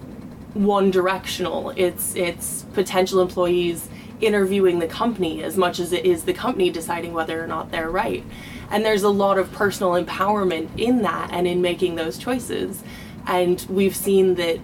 one 0.55 0.91
directional. 0.91 1.71
It's 1.75 2.15
it's 2.15 2.63
potential 2.73 3.21
employees 3.21 3.89
interviewing 4.21 4.79
the 4.79 4.87
company 4.87 5.43
as 5.43 5.57
much 5.57 5.79
as 5.79 5.91
it 5.91 6.05
is 6.05 6.23
the 6.23 6.33
company 6.33 6.69
deciding 6.69 7.13
whether 7.13 7.43
or 7.43 7.47
not 7.47 7.71
they're 7.71 7.89
right. 7.89 8.23
And 8.71 8.85
there's 8.85 9.03
a 9.03 9.09
lot 9.09 9.37
of 9.37 9.51
personal 9.51 9.91
empowerment 9.91 10.69
in 10.77 11.01
that 11.01 11.31
and 11.31 11.45
in 11.45 11.61
making 11.61 11.95
those 11.95 12.17
choices. 12.17 12.83
And 13.27 13.65
we've 13.69 13.95
seen 13.95 14.35
that 14.35 14.59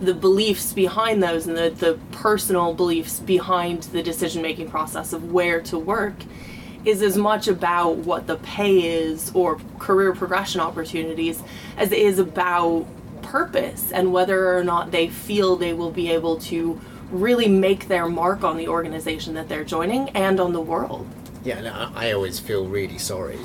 the 0.00 0.14
beliefs 0.14 0.72
behind 0.72 1.22
those 1.22 1.46
and 1.46 1.56
the, 1.56 1.70
the 1.70 1.98
personal 2.12 2.74
beliefs 2.74 3.18
behind 3.20 3.84
the 3.84 4.02
decision 4.02 4.42
making 4.42 4.70
process 4.70 5.12
of 5.12 5.32
where 5.32 5.60
to 5.62 5.78
work 5.78 6.14
is 6.84 7.02
as 7.02 7.16
much 7.16 7.48
about 7.48 7.96
what 7.98 8.26
the 8.26 8.36
pay 8.36 9.00
is 9.00 9.30
or 9.34 9.60
career 9.78 10.14
progression 10.14 10.60
opportunities 10.60 11.42
as 11.76 11.92
it 11.92 11.98
is 11.98 12.18
about 12.18 12.86
purpose 13.22 13.92
and 13.92 14.12
whether 14.12 14.56
or 14.56 14.64
not 14.64 14.90
they 14.90 15.08
feel 15.08 15.56
they 15.56 15.72
will 15.72 15.90
be 15.90 16.10
able 16.10 16.38
to 16.38 16.80
really 17.10 17.48
make 17.48 17.88
their 17.88 18.08
mark 18.08 18.44
on 18.44 18.56
the 18.56 18.68
organization 18.68 19.34
that 19.34 19.48
they're 19.48 19.64
joining 19.64 20.08
and 20.10 20.40
on 20.40 20.52
the 20.52 20.60
world. 20.60 21.06
Yeah, 21.44 21.90
I 21.94 22.12
always 22.12 22.38
feel 22.38 22.66
really 22.66 22.98
sorry 22.98 23.38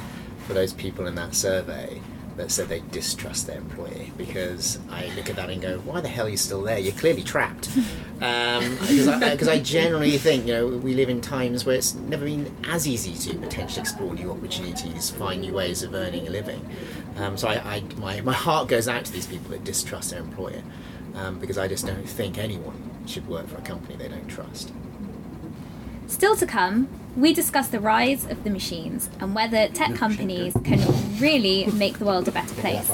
for 0.47 0.53
those 0.53 0.73
people 0.73 1.07
in 1.07 1.15
that 1.15 1.35
survey 1.35 2.01
that 2.37 2.51
said 2.51 2.67
they 2.67 2.81
distrust 2.91 3.47
their 3.47 3.57
employee 3.57 4.11
because 4.17 4.79
I 4.89 5.07
look 5.15 5.29
at 5.29 5.35
that 5.35 5.49
and 5.49 5.61
go, 5.61 5.79
why 5.79 6.01
the 6.01 6.07
hell 6.07 6.25
are 6.25 6.29
you 6.29 6.37
still 6.37 6.63
there? 6.63 6.79
You're 6.79 6.93
clearly 6.93 7.23
trapped. 7.23 7.69
Because 8.15 9.07
um, 9.07 9.23
I, 9.23 9.37
I, 9.53 9.59
generally 9.59 10.17
think, 10.17 10.47
you 10.47 10.53
know, 10.53 10.67
we 10.67 10.93
live 10.93 11.09
in 11.09 11.21
times 11.21 11.65
where 11.65 11.75
it's 11.75 11.93
never 11.93 12.25
been 12.25 12.55
as 12.65 12.87
easy 12.87 13.13
to 13.29 13.37
potentially 13.37 13.81
explore 13.81 14.13
new 14.13 14.31
opportunities, 14.31 15.11
find 15.11 15.41
new 15.41 15.53
ways 15.53 15.83
of 15.83 15.93
earning 15.93 16.27
a 16.27 16.31
living. 16.31 16.67
Um, 17.17 17.37
so 17.37 17.47
I, 17.47 17.75
I, 17.75 17.83
my, 17.97 18.21
my 18.21 18.33
heart 18.33 18.67
goes 18.67 18.87
out 18.87 19.05
to 19.05 19.11
these 19.11 19.27
people 19.27 19.51
that 19.51 19.63
distrust 19.63 20.11
their 20.11 20.19
employer 20.19 20.63
um, 21.15 21.39
because 21.39 21.57
I 21.57 21.67
just 21.67 21.85
don't 21.85 22.07
think 22.07 22.37
anyone 22.37 22.89
should 23.05 23.27
work 23.27 23.47
for 23.47 23.57
a 23.57 23.61
company 23.61 23.95
they 23.95 24.07
don't 24.07 24.27
trust. 24.27 24.71
Still 26.13 26.35
to 26.35 26.45
come, 26.45 26.87
we 27.17 27.33
discuss 27.33 27.69
the 27.69 27.79
rise 27.79 28.25
of 28.25 28.43
the 28.43 28.51
machines 28.51 29.09
and 29.19 29.33
whether 29.33 29.67
tech 29.69 29.95
companies 29.95 30.55
can 30.63 30.79
really 31.19 31.65
make 31.71 31.97
the 31.97 32.05
world 32.05 32.27
a 32.27 32.31
better 32.31 32.53
place. 32.53 32.87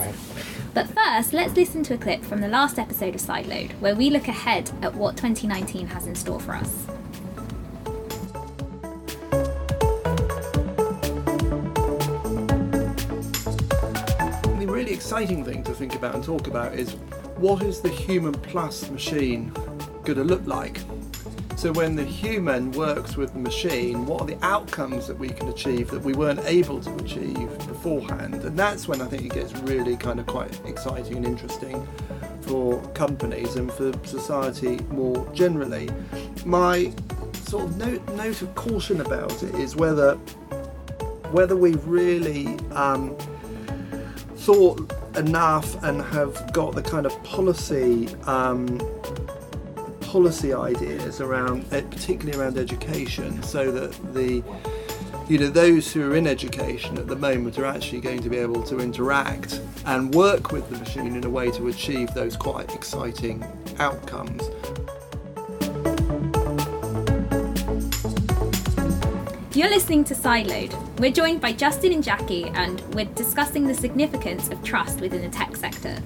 But 0.74 0.88
first, 0.88 1.34
let's 1.34 1.54
listen 1.54 1.84
to 1.84 1.96
a 1.96 1.98
clip 1.98 2.24
from 2.24 2.40
the 2.40 2.48
last 2.48 2.80
episode 2.80 3.16
of 3.16 3.22
Sideload, 3.22 3.74
where 3.82 3.94
we 3.94 4.10
look 4.10 4.30
ahead 4.30 4.72
at 4.82 4.96
what 4.96 5.18
2019 5.18 5.88
has 5.88 6.08
in 6.08 6.16
store 6.16 6.40
for 6.40 6.54
us. 6.54 6.86
The 14.58 14.66
really 14.66 14.94
exciting 14.94 15.44
thing 15.44 15.66
to 15.66 15.74
think 15.74 15.94
about 15.94 16.16
and 16.16 16.24
talk 16.24 16.48
about 16.48 16.74
is 16.74 16.94
what 17.36 17.64
is 17.64 17.82
the 17.82 17.90
human 17.90 18.32
plus 18.32 18.90
machine 18.90 19.50
going 20.06 20.18
to 20.18 20.24
look 20.24 20.48
like 20.48 20.80
so 21.60 21.74
when 21.74 21.98
the 21.98 22.06
human 22.06 22.72
works 22.72 23.18
with 23.18 23.34
the 23.34 23.40
machine, 23.40 24.06
what 24.06 24.22
are 24.22 24.28
the 24.28 24.38
outcomes 24.42 25.08
that 25.08 25.20
we 25.20 25.28
can 25.28 25.50
achieve 25.50 25.92
that 25.92 26.02
we 26.02 26.14
weren't 26.14 26.40
able 26.46 26.80
to 26.80 26.96
achieve 26.96 27.50
beforehand? 27.68 28.36
And 28.46 28.58
that's 28.58 28.88
when 28.88 29.02
I 29.02 29.08
think 29.08 29.26
it 29.26 29.34
gets 29.34 29.52
really 29.64 29.98
kind 29.98 30.22
of 30.22 30.26
quite 30.26 30.58
exciting 30.66 31.18
and 31.18 31.26
interesting 31.26 31.86
for 32.44 32.82
companies 32.94 33.58
and 33.58 33.70
for 33.74 33.92
society 34.06 34.80
more 34.90 35.30
generally. 35.34 35.90
My 36.46 36.94
sort 37.34 37.66
of 37.66 37.76
note, 37.76 38.08
note 38.14 38.42
of 38.42 38.56
caution 38.56 39.02
about 39.02 39.44
it 39.44 39.54
is 39.56 39.76
whether 39.76 40.16
whether 41.34 41.58
we've 41.58 41.86
really 41.86 42.58
um, 42.72 43.18
thought 44.38 44.94
enough 45.18 45.84
and 45.84 46.02
have 46.04 46.54
got 46.54 46.74
the 46.74 46.82
kind 46.82 47.06
of 47.06 47.22
policy 47.26 48.08
um, 48.28 48.80
policy 50.10 50.52
ideas 50.52 51.22
around, 51.22 51.64
eh, 51.72 51.82
particularly 51.82 52.36
around 52.36 52.58
education, 52.58 53.44
so 53.44 53.72
that 53.72 53.92
the 54.12 54.44
you 55.28 55.38
know 55.38 55.50
those 55.50 55.94
who 55.94 56.12
are 56.12 56.16
in 56.16 56.26
education 56.26 56.98
at 56.98 57.06
the 57.06 57.16
moment 57.16 57.60
are 57.60 57.66
actually 57.66 58.02
going 58.02 58.20
to 58.24 58.30
be 58.30 58.38
able 58.38 58.64
to 58.64 58.80
interact 58.80 59.62
and 59.86 60.16
work 60.16 60.52
with 60.52 60.68
the 60.72 60.78
machine 60.80 61.16
in 61.16 61.24
a 61.26 61.30
way 61.30 61.52
to 61.52 61.68
achieve 61.68 62.12
those 62.16 62.36
quite 62.36 62.74
exciting 62.74 63.46
outcomes. 63.78 64.42
You're 69.54 69.70
listening 69.70 70.04
to 70.06 70.16
Sideload. 70.16 70.74
We're 71.00 71.12
joined 71.12 71.40
by 71.40 71.52
Justin 71.52 71.94
and 71.94 72.04
Jackie, 72.04 72.46
and 72.56 72.82
we're 72.96 73.06
discussing 73.14 73.68
the 73.68 73.76
significance 73.76 74.50
of 74.50 74.64
trust 74.64 75.02
within 75.02 75.22
the 75.22 75.30
tech 75.30 75.56
sector. 75.56 76.02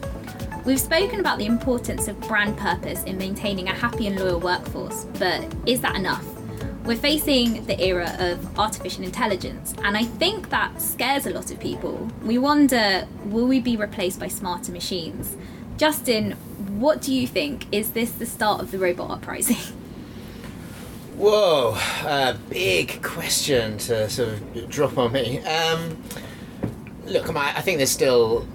We've 0.65 0.79
spoken 0.79 1.19
about 1.19 1.39
the 1.39 1.45
importance 1.45 2.07
of 2.07 2.17
brand 2.21 2.57
purpose 2.57 3.03
in 3.03 3.17
maintaining 3.17 3.67
a 3.67 3.73
happy 3.73 4.07
and 4.07 4.17
loyal 4.17 4.39
workforce, 4.39 5.03
but 5.19 5.45
is 5.65 5.81
that 5.81 5.97
enough? 5.97 6.25
We're 6.85 6.95
facing 6.95 7.65
the 7.65 7.77
era 7.83 8.15
of 8.17 8.57
artificial 8.57 9.03
intelligence, 9.03 9.73
and 9.83 9.97
I 9.97 10.05
think 10.05 10.49
that 10.51 10.81
scares 10.81 11.25
a 11.25 11.31
lot 11.31 11.51
of 11.51 11.59
people. 11.59 12.09
We 12.23 12.37
wonder 12.37 13.05
will 13.25 13.45
we 13.45 13.59
be 13.59 13.75
replaced 13.75 14.21
by 14.21 14.29
smarter 14.29 14.71
machines? 14.71 15.35
Justin, 15.75 16.31
what 16.79 17.01
do 17.01 17.13
you 17.13 17.27
think? 17.27 17.65
Is 17.73 17.91
this 17.91 18.11
the 18.11 18.25
start 18.25 18.61
of 18.61 18.71
the 18.71 18.77
robot 18.77 19.11
uprising? 19.11 19.57
Whoa, 21.17 21.73
uh, 22.05 22.37
big 22.49 23.01
question 23.03 23.77
to 23.79 24.09
sort 24.09 24.29
of 24.29 24.69
drop 24.69 24.97
on 24.97 25.11
me. 25.11 25.39
Um, 25.39 26.01
look, 27.03 27.29
I 27.35 27.59
think 27.59 27.79
there's 27.79 27.91
still 27.91 28.47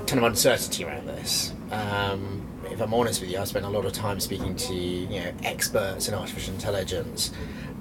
ton 0.00 0.18
of 0.18 0.24
uncertainty 0.24 0.84
around 0.84 1.06
this. 1.06 1.52
Um, 1.70 2.46
if 2.70 2.80
I'm 2.80 2.94
honest 2.94 3.20
with 3.20 3.30
you, 3.30 3.38
I 3.38 3.44
spent 3.44 3.64
a 3.64 3.68
lot 3.68 3.84
of 3.84 3.92
time 3.92 4.20
speaking 4.20 4.56
to 4.56 4.74
you 4.74 5.20
know 5.20 5.32
experts 5.42 6.08
in 6.08 6.14
artificial 6.14 6.54
intelligence, 6.54 7.32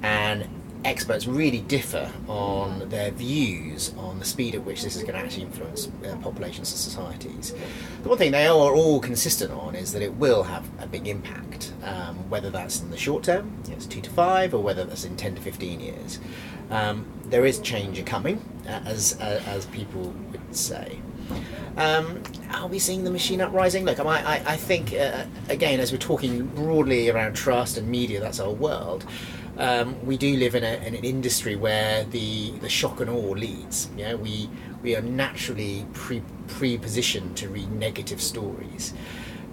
and 0.03 0.47
experts 0.83 1.27
really 1.27 1.59
differ 1.61 2.11
on 2.27 2.89
their 2.89 3.11
views 3.11 3.93
on 3.97 4.19
the 4.19 4.25
speed 4.25 4.55
at 4.55 4.63
which 4.63 4.83
this 4.83 4.95
is 4.95 5.03
going 5.03 5.13
to 5.13 5.19
actually 5.19 5.43
influence 5.43 5.87
uh, 6.05 6.15
populations 6.17 6.71
and 6.71 6.79
societies. 6.79 7.53
The 8.03 8.09
one 8.09 8.17
thing 8.17 8.31
they 8.31 8.47
are 8.47 8.73
all 8.73 8.99
consistent 8.99 9.51
on 9.51 9.75
is 9.75 9.93
that 9.93 10.01
it 10.01 10.15
will 10.15 10.43
have 10.43 10.67
a 10.81 10.87
big 10.87 11.07
impact, 11.07 11.73
um, 11.83 12.29
whether 12.29 12.49
that's 12.49 12.81
in 12.81 12.89
the 12.89 12.97
short 12.97 13.23
term, 13.23 13.61
it's 13.69 13.85
two 13.85 14.01
to 14.01 14.09
five, 14.09 14.53
or 14.53 14.63
whether 14.63 14.83
that's 14.83 15.05
in 15.05 15.15
10 15.17 15.35
to 15.35 15.41
15 15.41 15.79
years. 15.79 16.19
Um, 16.69 17.05
there 17.25 17.45
is 17.45 17.59
change 17.59 18.03
coming, 18.05 18.43
uh, 18.65 18.81
as, 18.85 19.19
uh, 19.19 19.43
as 19.45 19.65
people 19.67 20.13
would 20.31 20.55
say. 20.55 20.99
Um, 21.77 22.21
are 22.53 22.67
we 22.67 22.79
seeing 22.79 23.03
the 23.03 23.11
machine 23.11 23.41
uprising? 23.41 23.85
Look, 23.85 23.99
I, 23.99 24.03
I, 24.03 24.43
I 24.45 24.57
think, 24.57 24.93
uh, 24.93 25.25
again, 25.49 25.79
as 25.79 25.91
we're 25.91 25.97
talking 25.97 26.45
broadly 26.47 27.09
around 27.09 27.33
trust 27.33 27.77
and 27.77 27.87
media, 27.87 28.19
that's 28.19 28.39
our 28.39 28.51
world. 28.51 29.05
Um, 29.57 30.03
we 30.05 30.17
do 30.17 30.35
live 30.37 30.55
in, 30.55 30.63
a, 30.63 30.75
in, 30.85 30.95
an 30.95 31.03
industry 31.03 31.55
where 31.55 32.03
the, 32.05 32.51
the 32.59 32.69
shock 32.69 32.99
and 32.99 33.09
awe 33.09 33.31
leads. 33.31 33.89
Yeah, 33.97 34.15
we 34.15 34.49
we 34.81 34.95
are 34.95 35.01
naturally 35.01 35.85
pre 35.93 36.21
pre 36.47 36.77
positioned 36.77 37.37
to 37.37 37.49
read 37.49 37.71
negative 37.71 38.21
stories 38.21 38.93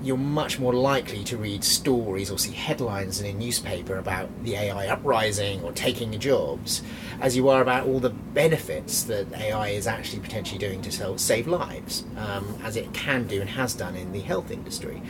you're 0.02 0.16
much 0.16 0.58
more 0.58 0.72
likely 0.72 1.24
to 1.24 1.36
read 1.36 1.64
stories 1.64 2.30
or 2.30 2.38
see 2.38 2.52
headlines 2.52 3.20
in 3.20 3.26
a 3.26 3.32
newspaper 3.36 3.96
about 3.96 4.28
the 4.44 4.54
AI 4.54 4.86
uprising 4.86 5.62
or 5.62 5.72
taking 5.72 6.18
jobs 6.18 6.82
as 7.20 7.36
you 7.36 7.48
are 7.48 7.60
about 7.60 7.86
all 7.86 7.98
the 7.98 8.10
benefits 8.10 9.02
that 9.04 9.32
AI 9.32 9.68
is 9.68 9.86
actually 9.86 10.20
potentially 10.20 10.58
doing 10.58 10.80
to 10.82 11.18
save 11.18 11.48
lives, 11.48 12.04
um, 12.16 12.58
as 12.62 12.76
it 12.76 12.92
can 12.92 13.26
do 13.26 13.40
and 13.40 13.50
has 13.50 13.74
done 13.74 13.96
in 13.96 14.12
the 14.12 14.20
health 14.20 14.50
industry. 14.50 15.02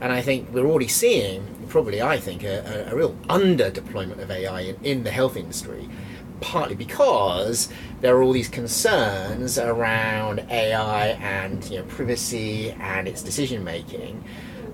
And 0.00 0.12
I 0.12 0.22
think 0.22 0.48
we're 0.52 0.66
already 0.66 0.88
seeing, 0.88 1.66
probably 1.68 2.00
I 2.00 2.18
think, 2.18 2.42
a, 2.42 2.88
a 2.90 2.96
real 2.96 3.14
under 3.28 3.70
deployment 3.70 4.20
of 4.20 4.30
AI 4.30 4.60
in, 4.60 4.76
in 4.82 5.04
the 5.04 5.10
health 5.10 5.36
industry 5.36 5.88
partly 6.40 6.74
because 6.74 7.68
there 8.00 8.16
are 8.16 8.22
all 8.22 8.32
these 8.32 8.48
concerns 8.48 9.58
around 9.58 10.40
AI 10.50 11.08
and 11.08 11.64
you 11.70 11.78
know, 11.78 11.84
privacy 11.84 12.70
and 12.72 13.06
its 13.06 13.22
decision 13.22 13.64
making 13.64 14.24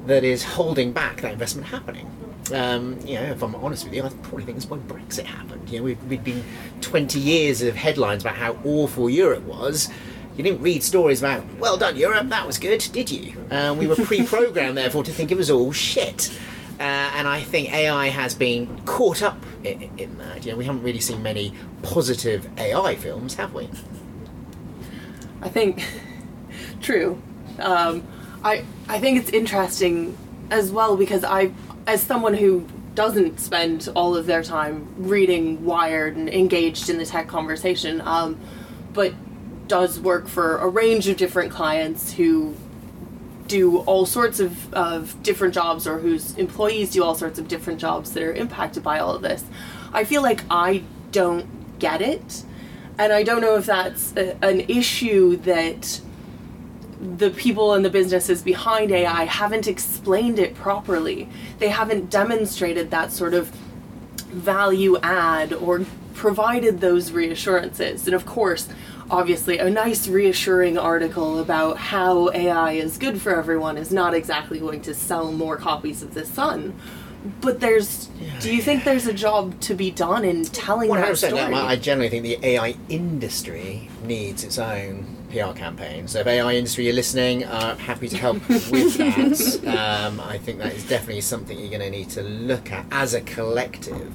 that 0.07 0.25
is 0.25 0.45
holding 0.45 0.93
back 0.93 1.21
that 1.21 1.33
investment 1.33 1.67
happening. 1.67 2.11
Um, 2.53 2.99
you 3.05 3.15
know, 3.15 3.25
if 3.25 3.43
I'm 3.43 3.57
honest 3.57 3.85
with 3.85 3.95
you, 3.95 4.05
I 4.05 4.09
probably 4.09 4.45
think 4.45 4.57
it's 4.57 4.67
why 4.67 4.79
Brexit 4.79 5.25
happened. 5.25 5.69
You 5.69 5.79
know, 5.79 5.85
we've, 5.85 6.05
we've 6.05 6.23
been 6.23 6.45
20 6.81 7.19
years 7.19 7.61
of 7.63 7.75
headlines 7.75 8.23
about 8.23 8.37
how 8.37 8.57
awful 8.65 9.11
Europe 9.11 9.43
was. 9.43 9.89
You 10.37 10.45
didn't 10.45 10.63
read 10.63 10.83
stories 10.83 11.21
about, 11.21 11.45
well 11.59 11.77
done 11.77 11.97
Europe, 11.97 12.29
that 12.29 12.47
was 12.47 12.59
good, 12.59 12.87
did 12.93 13.11
you? 13.11 13.35
Uh, 13.51 13.75
we 13.77 13.87
were 13.87 13.97
pre-programmed, 13.97 14.77
therefore, 14.79 15.03
to 15.03 15.11
think 15.11 15.33
it 15.33 15.37
was 15.37 15.51
all 15.51 15.73
shit. 15.73 16.39
Uh, 16.79 16.83
and 16.83 17.27
I 17.27 17.41
think 17.41 17.73
AI 17.73 18.09
has 18.09 18.35
been 18.35 18.81
caught 18.85 19.23
up 19.23 19.43
in, 19.65 19.91
in, 19.97 20.19
that. 20.19 20.45
You 20.45 20.53
know, 20.53 20.59
we 20.59 20.65
haven't 20.67 20.83
really 20.83 21.01
seen 21.01 21.23
many 21.23 21.55
positive 21.83 22.49
AI 22.59 22.97
films, 22.97 23.35
have 23.35 23.55
we? 23.55 23.69
I 25.41 25.49
think 25.49 25.83
true. 26.83 27.21
Um, 27.59 28.07
I 28.45 28.65
I 28.89 29.01
think 29.01 29.19
it's 29.19 29.31
interesting 29.31 30.17
as 30.51 30.71
well 30.71 30.97
because 30.97 31.25
I, 31.25 31.53
as 31.87 32.03
someone 32.03 32.35
who 32.35 32.67
doesn't 32.95 33.41
spend 33.41 33.89
all 33.95 34.17
of 34.17 34.27
their 34.27 34.43
time 34.43 34.87
reading 34.97 35.65
Wired 35.65 36.17
and 36.17 36.29
engaged 36.29 36.89
in 36.89 36.99
the 36.99 37.07
tech 37.07 37.29
conversation, 37.29 38.01
um, 38.03 38.39
but 38.93 39.13
does 39.69 39.99
work 40.01 40.29
for 40.29 40.59
a 40.59 40.69
range 40.69 41.09
of 41.09 41.17
different 41.17 41.53
clients 41.53 42.13
who 42.13 42.55
do 43.49 43.79
all 43.81 44.07
sorts 44.07 44.41
of, 44.41 44.73
of 44.75 45.23
different 45.23 45.55
jobs 45.55 45.87
or 45.87 45.99
whose 45.99 46.37
employees 46.37 46.91
do 46.91 47.03
all 47.03 47.15
sorts 47.15 47.39
of 47.39 47.49
different 47.49 47.81
jobs 47.81 48.13
that 48.13 48.23
are 48.23 48.33
impacted 48.33 48.83
by 48.83 48.99
all 48.99 49.15
of 49.15 49.23
this. 49.23 49.45
I 49.93 50.05
feel 50.05 50.23
like 50.23 50.43
I 50.51 50.83
don't 51.13 51.79
get 51.79 52.03
it. 52.03 52.45
And 52.99 53.13
I 53.13 53.23
don't 53.23 53.41
know 53.41 53.57
if 53.57 53.67
that's 53.67 54.15
a, 54.17 54.37
an 54.45 54.61
issue 54.61 55.37
that 55.39 56.01
the 57.01 57.31
people 57.31 57.75
and 57.75 57.85
the 57.85 57.91
businesses 57.91 58.43
behind 58.43 58.91
AI 58.91 59.25
haven't 59.25 59.67
explained 59.67 60.39
it 60.39 60.55
properly. 60.55 61.29
They 61.59 61.69
haven't 61.69 62.11
demonstrated 62.11 62.91
that 62.91 63.13
sort 63.13 63.35
of 63.35 63.49
value 64.29 64.99
add 65.03 65.53
or 65.53 65.85
provided 66.15 66.81
those 66.81 67.13
reassurances. 67.13 68.07
And 68.07 68.15
of 68.15 68.25
course, 68.25 68.69
obviously, 69.11 69.59
a 69.59 69.71
nice 69.71 70.09
reassuring 70.09 70.79
article 70.79 71.39
about 71.39 71.77
how 71.77 72.31
AI 72.33 72.73
is 72.73 72.99
good 72.99 73.21
for 73.21 73.35
everyone 73.35 73.77
is 73.77 73.93
not 73.93 74.15
exactly 74.15 74.59
going 74.59 74.83
to 74.83 74.95
sell 74.95 75.33
more 75.33 75.57
copies 75.57 76.03
of 76.03 76.15
The 76.15 76.25
Sun. 76.25 76.79
But 77.41 77.59
there's, 77.59 78.09
do 78.41 78.55
you 78.55 78.63
think 78.63 78.85
there's 78.85 79.07
a 79.07 79.13
job 79.13 79.59
to 79.63 79.75
be 79.75 79.91
done 79.91 80.25
in 80.25 80.45
telling 80.45 80.91
100%, 80.91 80.95
that 80.95 81.17
story? 81.17 81.41
I 81.41 81.75
generally 81.77 82.09
think 82.09 82.23
the 82.23 82.39
AI 82.41 82.77
industry 82.89 83.91
needs 84.05 84.45
its 84.45 84.59
own 84.59 85.17
PR 85.31 85.53
campaign. 85.53 86.07
So 86.07 86.21
if 86.21 86.27
AI 86.27 86.55
industry 86.55 86.85
you're 86.85 86.95
listening, 86.95 87.45
I'm 87.45 87.79
happy 87.79 88.09
to 88.09 88.17
help 88.17 88.49
with 88.49 88.97
that. 88.97 89.67
Um, 89.67 90.21
I 90.21 90.39
think 90.39 90.59
that 90.59 90.75
is 90.75 90.89
definitely 90.89 91.23
something 91.23 91.59
you're 91.59 91.69
going 91.69 91.81
to 91.81 91.91
need 91.91 92.11
to 92.11 92.23
look 92.23 92.71
at 92.71 92.87
as 92.93 93.15
a 93.15 93.21
collective 93.23 94.13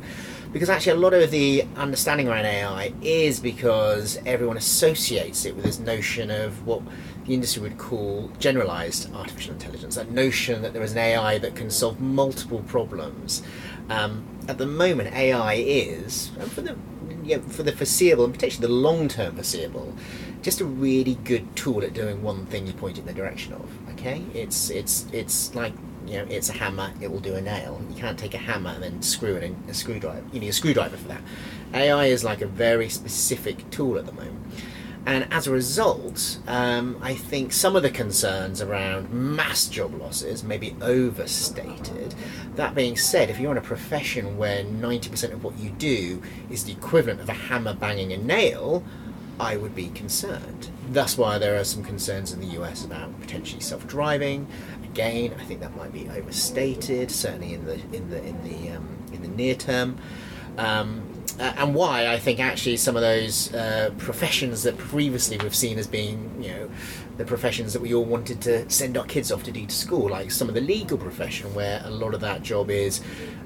because 0.51 0.69
actually 0.69 0.93
a 0.93 0.95
lot 0.95 1.13
of 1.13 1.31
the 1.31 1.65
understanding 1.75 2.27
around 2.27 2.45
AI 2.45 2.93
is 3.01 3.39
because 3.39 4.19
everyone 4.25 4.57
associates 4.57 5.45
it 5.45 5.55
with 5.55 5.63
this 5.63 5.79
notion 5.79 6.29
of 6.29 6.65
what 6.65 6.81
the 7.25 7.33
industry 7.33 7.61
would 7.61 7.77
call 7.77 8.31
generalized 8.39 9.13
artificial 9.13 9.53
intelligence, 9.53 9.95
that 9.95 10.11
notion 10.11 10.61
that 10.61 10.73
there 10.73 10.81
is 10.81 10.91
an 10.91 10.97
AI 10.97 11.37
that 11.37 11.55
can 11.55 11.69
solve 11.69 12.01
multiple 12.01 12.59
problems. 12.67 13.43
Um, 13.89 14.25
at 14.47 14.57
the 14.57 14.65
moment, 14.65 15.13
AI 15.13 15.53
is, 15.53 16.31
for 16.49 16.61
the, 16.61 16.75
you 17.23 17.37
know, 17.37 17.43
for 17.43 17.63
the 17.63 17.71
foreseeable 17.71 18.25
and 18.25 18.33
potentially 18.33 18.65
the 18.65 18.73
long 18.73 19.07
term 19.07 19.35
foreseeable, 19.35 19.95
just 20.41 20.59
a 20.59 20.65
really 20.65 21.15
good 21.23 21.55
tool 21.55 21.83
at 21.83 21.93
doing 21.93 22.23
one 22.23 22.45
thing 22.47 22.67
you 22.67 22.73
point 22.73 22.97
in 22.97 23.05
the 23.05 23.13
direction 23.13 23.53
of. 23.53 23.69
Okay, 23.91 24.23
it's 24.33 24.69
it's 24.69 25.05
it's 25.11 25.53
like 25.53 25.73
you 26.05 26.17
know, 26.17 26.25
it's 26.29 26.49
a 26.49 26.53
hammer, 26.53 26.91
it 27.01 27.11
will 27.11 27.19
do 27.19 27.35
a 27.35 27.41
nail. 27.41 27.81
You 27.89 27.95
can't 27.95 28.17
take 28.17 28.33
a 28.33 28.39
hammer 28.39 28.71
and 28.71 28.83
then 28.83 29.01
screw 29.01 29.35
it 29.35 29.43
in 29.43 29.55
a 29.69 29.73
screwdriver. 29.73 30.23
You 30.31 30.39
need 30.39 30.49
a 30.49 30.53
screwdriver 30.53 30.97
for 30.97 31.07
that. 31.07 31.21
AI 31.73 32.05
is 32.05 32.23
like 32.23 32.41
a 32.41 32.47
very 32.47 32.89
specific 32.89 33.69
tool 33.69 33.97
at 33.97 34.05
the 34.05 34.11
moment. 34.11 34.39
And 35.05 35.27
as 35.31 35.47
a 35.47 35.51
result, 35.51 36.37
um, 36.47 36.97
I 37.01 37.15
think 37.15 37.53
some 37.53 37.75
of 37.75 37.81
the 37.81 37.89
concerns 37.89 38.61
around 38.61 39.11
mass 39.11 39.67
job 39.67 39.95
losses 39.95 40.43
may 40.43 40.57
be 40.57 40.75
overstated. 40.79 42.13
That 42.55 42.75
being 42.75 42.95
said, 42.95 43.29
if 43.29 43.39
you're 43.39 43.51
in 43.51 43.57
a 43.57 43.61
profession 43.61 44.37
where 44.37 44.63
90% 44.63 45.33
of 45.33 45.43
what 45.43 45.57
you 45.57 45.71
do 45.71 46.21
is 46.51 46.65
the 46.65 46.73
equivalent 46.73 47.19
of 47.19 47.29
a 47.29 47.33
hammer 47.33 47.73
banging 47.73 48.13
a 48.13 48.17
nail, 48.17 48.83
I 49.39 49.57
would 49.57 49.73
be 49.73 49.87
concerned. 49.87 50.69
That's 50.91 51.17
why 51.17 51.39
there 51.39 51.59
are 51.59 51.63
some 51.63 51.83
concerns 51.83 52.31
in 52.31 52.39
the 52.39 52.61
US 52.61 52.85
about 52.85 53.19
potentially 53.21 53.61
self-driving. 53.61 54.45
Again, 54.91 55.33
I 55.39 55.43
think 55.45 55.61
that 55.61 55.75
might 55.75 55.93
be 55.93 56.09
overstated, 56.09 57.11
certainly 57.11 57.53
in 57.53 57.65
the 57.65 57.75
in 57.93 58.09
the 58.09 58.23
in 58.23 58.43
the 58.43 58.75
um, 58.75 58.87
in 59.13 59.21
the 59.21 59.27
near 59.29 59.55
term. 59.55 59.97
Um, 60.57 61.07
and 61.39 61.73
why 61.73 62.07
I 62.07 62.19
think 62.19 62.39
actually 62.39 62.77
some 62.77 62.95
of 62.95 63.01
those 63.01 63.53
uh, 63.53 63.91
professions 63.97 64.63
that 64.63 64.77
previously 64.77 65.37
we've 65.37 65.55
seen 65.55 65.79
as 65.79 65.87
being, 65.87 66.43
you 66.43 66.49
know, 66.49 66.69
the 67.17 67.25
professions 67.25 67.73
that 67.73 67.81
we 67.81 67.93
all 67.93 68.03
wanted 68.03 68.41
to 68.41 68.69
send 68.69 68.97
our 68.97 69.05
kids 69.05 69.31
off 69.31 69.43
to 69.43 69.51
do 69.51 69.65
to 69.65 69.75
school, 69.75 70.09
like 70.09 70.29
some 70.31 70.49
of 70.49 70.55
the 70.55 70.61
legal 70.61 70.97
profession, 70.97 71.53
where 71.53 71.81
a 71.85 71.89
lot 71.89 72.13
of 72.13 72.21
that 72.21 72.43
job 72.43 72.69
is 72.69 73.01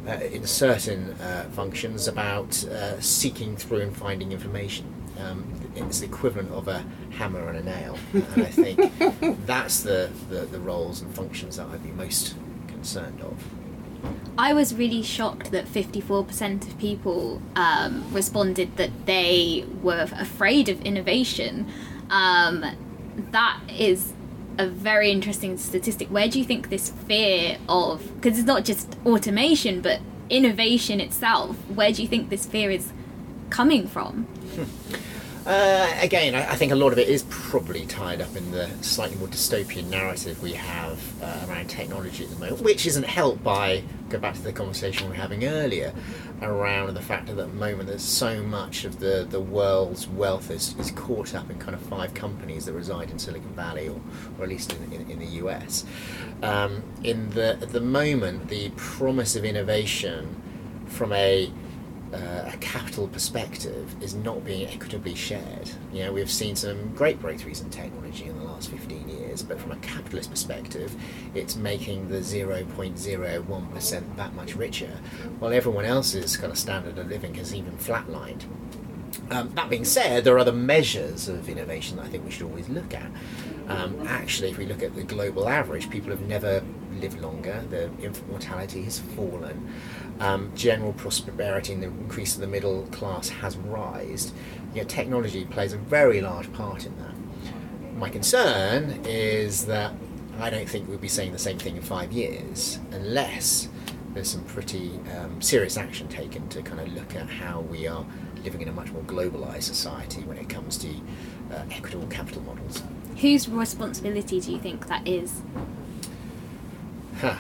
uh, 0.08 0.14
in 0.14 0.46
certain 0.46 1.12
uh, 1.22 1.46
functions 1.52 2.08
about 2.08 2.64
uh, 2.66 3.00
seeking 3.00 3.56
through 3.56 3.82
and 3.82 3.96
finding 3.96 4.32
information. 4.32 4.86
Um, 5.20 5.46
it's 5.76 6.00
the 6.00 6.06
equivalent 6.06 6.52
of 6.52 6.68
a 6.68 6.84
hammer 7.12 7.48
and 7.50 7.58
a 7.58 7.64
nail, 7.64 7.98
and 8.14 8.44
I 8.44 8.46
think 8.46 9.46
that's 9.46 9.82
the, 9.82 10.10
the, 10.30 10.42
the 10.42 10.60
roles 10.60 11.02
and 11.02 11.14
functions 11.14 11.58
that 11.58 11.68
I'd 11.68 11.84
be 11.84 11.92
most 11.92 12.36
concerned 12.68 13.22
of. 13.22 13.44
I 14.38 14.54
was 14.54 14.76
really 14.76 15.02
shocked 15.02 15.52
that 15.52 15.66
54% 15.66 16.68
of 16.68 16.78
people 16.78 17.42
um, 17.56 18.06
responded 18.14 18.76
that 18.78 18.92
they 19.06 19.66
were 19.82 20.08
afraid 20.12 20.68
of 20.70 20.82
innovation. 20.82 21.72
Um, 22.10 22.66
that 23.32 23.60
is 23.70 24.14
a 24.58 24.68
very 24.68 25.10
interesting 25.12 25.58
statistic. 25.58 26.10
Where 26.10 26.28
do 26.28 26.38
you 26.40 26.46
think 26.46 26.70
this 26.70 26.90
fear 26.90 27.58
of, 27.70 28.16
because 28.16 28.38
it's 28.38 28.48
not 28.48 28.66
just 28.66 28.98
automation, 29.06 29.82
but 29.82 30.02
innovation 30.30 31.00
itself, 31.00 31.56
where 31.70 31.92
do 31.92 32.02
you 32.02 32.08
think 32.08 32.30
this 32.30 32.46
fear 32.46 32.72
is 32.72 32.92
coming 33.50 33.88
from? 33.88 34.28
Uh, 35.46 35.96
again, 36.02 36.34
I, 36.34 36.54
I, 36.54 36.56
think 36.56 36.72
a 36.72 36.76
lot 36.76 36.92
of 36.92 36.98
it 36.98 37.08
is 37.08 37.24
probably 37.30 37.86
tied 37.86 38.20
up 38.20 38.36
in 38.36 38.50
the 38.50 38.68
slightly 38.82 39.16
more 39.18 39.28
dystopian 39.28 39.90
narrative 39.90 40.42
we 40.42 40.54
have 40.54 41.00
uh, 41.22 41.46
around 41.48 41.68
technology 41.68 42.24
at 42.24 42.32
the 42.32 42.40
moment, 42.40 42.62
which 42.62 42.88
isn't 42.88 43.06
helped 43.06 43.44
by, 43.44 43.84
go 44.10 44.18
back 44.18 44.34
to 44.34 44.42
the 44.42 44.52
conversation 44.52 45.06
we 45.06 45.12
were 45.12 45.22
having 45.22 45.46
earlier, 45.46 45.94
around 46.42 46.96
the 46.96 47.02
fact 47.02 47.28
that 47.28 47.34
at 47.34 47.38
the 47.38 47.48
moment 47.48 47.88
there's 47.88 48.02
so 48.02 48.42
much 48.42 48.86
of 48.86 49.00
the, 49.00 49.28
the 49.30 49.40
world's 49.40 50.08
wealth 50.08 50.50
is, 50.50 50.76
is 50.80 50.90
caught 50.90 51.36
up 51.36 51.48
in 51.52 51.60
kind 51.60 51.76
of 51.76 51.82
five 51.82 52.16
companies 52.16 52.66
that 52.66 52.74
reside 52.74 53.12
in 53.12 53.20
Silicon 53.20 53.54
Valley 53.54 53.88
or, 53.88 54.02
or 54.40 54.46
at 54.46 54.50
least 54.50 54.74
in, 54.74 54.94
in, 54.94 55.12
in 55.12 55.20
the 55.20 55.28
US. 55.46 55.86
Um, 56.42 56.82
in 57.04 57.30
the, 57.30 57.52
at 57.62 57.70
the 57.70 57.82
moment, 57.82 58.48
the 58.48 58.72
promise 58.78 59.36
of 59.36 59.46
innovation 59.46 60.42
from 60.88 61.14
a 61.14 61.52
uh, 62.16 62.52
a 62.54 62.58
capital 62.58 63.08
perspective 63.08 63.94
is 64.02 64.16
not 64.16 64.46
being 64.46 64.68
equitably 64.70 65.16
shared. 65.16 65.70
You 65.92 66.06
know, 66.06 66.14
we've 66.14 66.32
seen 66.32 66.56
some 66.56 66.94
great 66.96 67.22
breakthroughs 67.22 67.62
in 67.62 67.70
technology 67.70 68.26
in 68.26 68.38
the 68.40 68.46
last 68.46 68.70
15 68.70 69.10
years, 69.10 69.42
but 69.42 69.60
from 69.60 69.72
a 69.72 69.78
capitalist 69.78 70.32
perspective, 70.32 70.96
it's 71.34 71.56
making 71.56 72.08
the 72.08 72.20
0.01% 72.20 74.16
that 74.16 74.34
much 74.34 74.56
richer, 74.56 74.98
while 75.40 75.52
everyone 75.52 75.86
else's 75.86 76.38
kind 76.38 76.52
of 76.52 76.58
standard 76.58 76.98
of 76.98 77.08
living 77.10 77.36
has 77.36 77.54
even 77.54 77.74
flatlined. 77.78 78.44
Um, 79.30 79.52
that 79.56 79.70
being 79.70 79.86
said, 79.86 80.24
there 80.24 80.36
are 80.36 80.40
other 80.40 80.54
measures 80.54 81.28
of 81.28 81.50
innovation 81.50 81.98
that 81.98 82.06
I 82.06 82.10
think 82.10 82.24
we 82.24 82.32
should 82.32 82.44
always 82.44 82.70
look 82.70 82.94
at. 82.94 83.10
Um, 83.68 84.06
actually, 84.08 84.52
if 84.52 84.58
we 84.58 84.66
look 84.66 84.84
at 84.84 84.96
the 84.96 85.04
global 85.04 85.50
average, 85.50 85.90
people 85.90 86.12
have 86.12 86.22
never 86.22 86.64
lived 87.06 87.22
longer, 87.22 87.64
the 87.70 87.84
infant 88.04 88.28
mortality 88.30 88.84
has 88.84 89.00
fallen 89.00 89.72
um, 90.20 90.52
general 90.56 90.94
prosperity 90.94 91.74
and 91.74 91.84
the 91.84 91.88
increase 91.88 92.34
of 92.36 92.42
the 92.42 92.48
middle 92.48 92.88
class 92.92 93.30
has 93.30 93.56
risen, 93.58 94.36
technology 94.88 95.46
plays 95.46 95.72
a 95.74 95.78
very 95.78 96.20
large 96.20 96.52
part 96.54 96.86
in 96.86 96.98
that. 96.98 97.14
My 97.96 98.10
concern 98.10 99.02
is 99.06 99.68
that 99.68 99.94
I 100.40 100.50
don't 100.50 100.68
think 100.68 100.90
we'll 100.90 100.98
be 100.98 101.08
saying 101.08 101.32
the 101.32 101.40
same 101.40 101.60
thing 101.60 101.78
in 101.78 101.82
five 101.82 102.12
years 102.12 102.80
unless 102.92 103.70
there's 104.14 104.30
some 104.30 104.44
pretty 104.46 105.00
um, 105.18 105.42
serious 105.42 105.78
action 105.78 106.08
taken 106.08 106.48
to 106.50 106.62
kind 106.62 106.80
of 106.82 106.92
look 106.94 107.16
at 107.16 107.30
how 107.30 107.62
we 107.62 107.88
are 107.88 108.06
living 108.44 108.62
in 108.62 108.68
a 108.68 108.72
much 108.72 108.92
more 108.92 109.04
globalized 109.04 109.64
society 109.64 110.22
when 110.24 110.38
it 110.38 110.50
comes 110.50 110.78
to 110.78 110.90
uh, 111.52 111.64
equitable 111.72 112.08
capital 112.08 112.42
models. 112.42 112.82
Whose 113.22 113.48
responsibility 113.48 114.42
do 114.42 114.52
you 114.52 114.60
think 114.60 114.88
that 114.88 115.08
is? 115.08 115.42
Huh. 117.22 117.36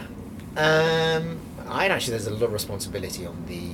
Um, 0.55 1.39
I 1.67 1.87
actually 1.87 2.11
there's 2.11 2.27
a 2.27 2.33
lot 2.33 2.43
of 2.43 2.53
responsibility 2.53 3.25
on 3.25 3.45
the 3.47 3.71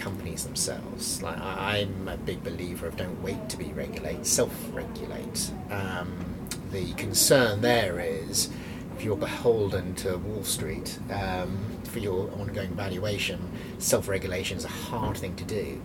companies 0.00 0.44
themselves. 0.44 1.22
Like 1.22 1.38
I, 1.38 1.78
am 1.78 2.08
a 2.08 2.16
big 2.16 2.44
believer 2.44 2.86
of 2.86 2.96
don't 2.96 3.20
wait 3.22 3.48
to 3.48 3.56
be 3.56 3.72
regulated, 3.72 4.26
self-regulate. 4.26 5.50
Um, 5.70 6.24
the 6.70 6.92
concern 6.94 7.60
there 7.62 7.98
is 7.98 8.50
if 8.96 9.04
you're 9.04 9.16
beholden 9.16 9.94
to 9.96 10.18
Wall 10.18 10.44
Street 10.44 10.98
um, 11.10 11.58
for 11.84 11.98
your 11.98 12.30
ongoing 12.32 12.70
valuation, 12.70 13.50
self-regulation 13.78 14.58
is 14.58 14.64
a 14.64 14.68
hard 14.68 15.16
thing 15.16 15.34
to 15.36 15.44
do. 15.44 15.82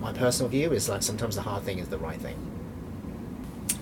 My 0.00 0.12
personal 0.12 0.48
view 0.48 0.72
is 0.72 0.88
like 0.88 1.02
sometimes 1.02 1.36
the 1.36 1.42
hard 1.42 1.64
thing 1.64 1.78
is 1.78 1.88
the 1.88 1.98
right 1.98 2.20
thing 2.20 2.55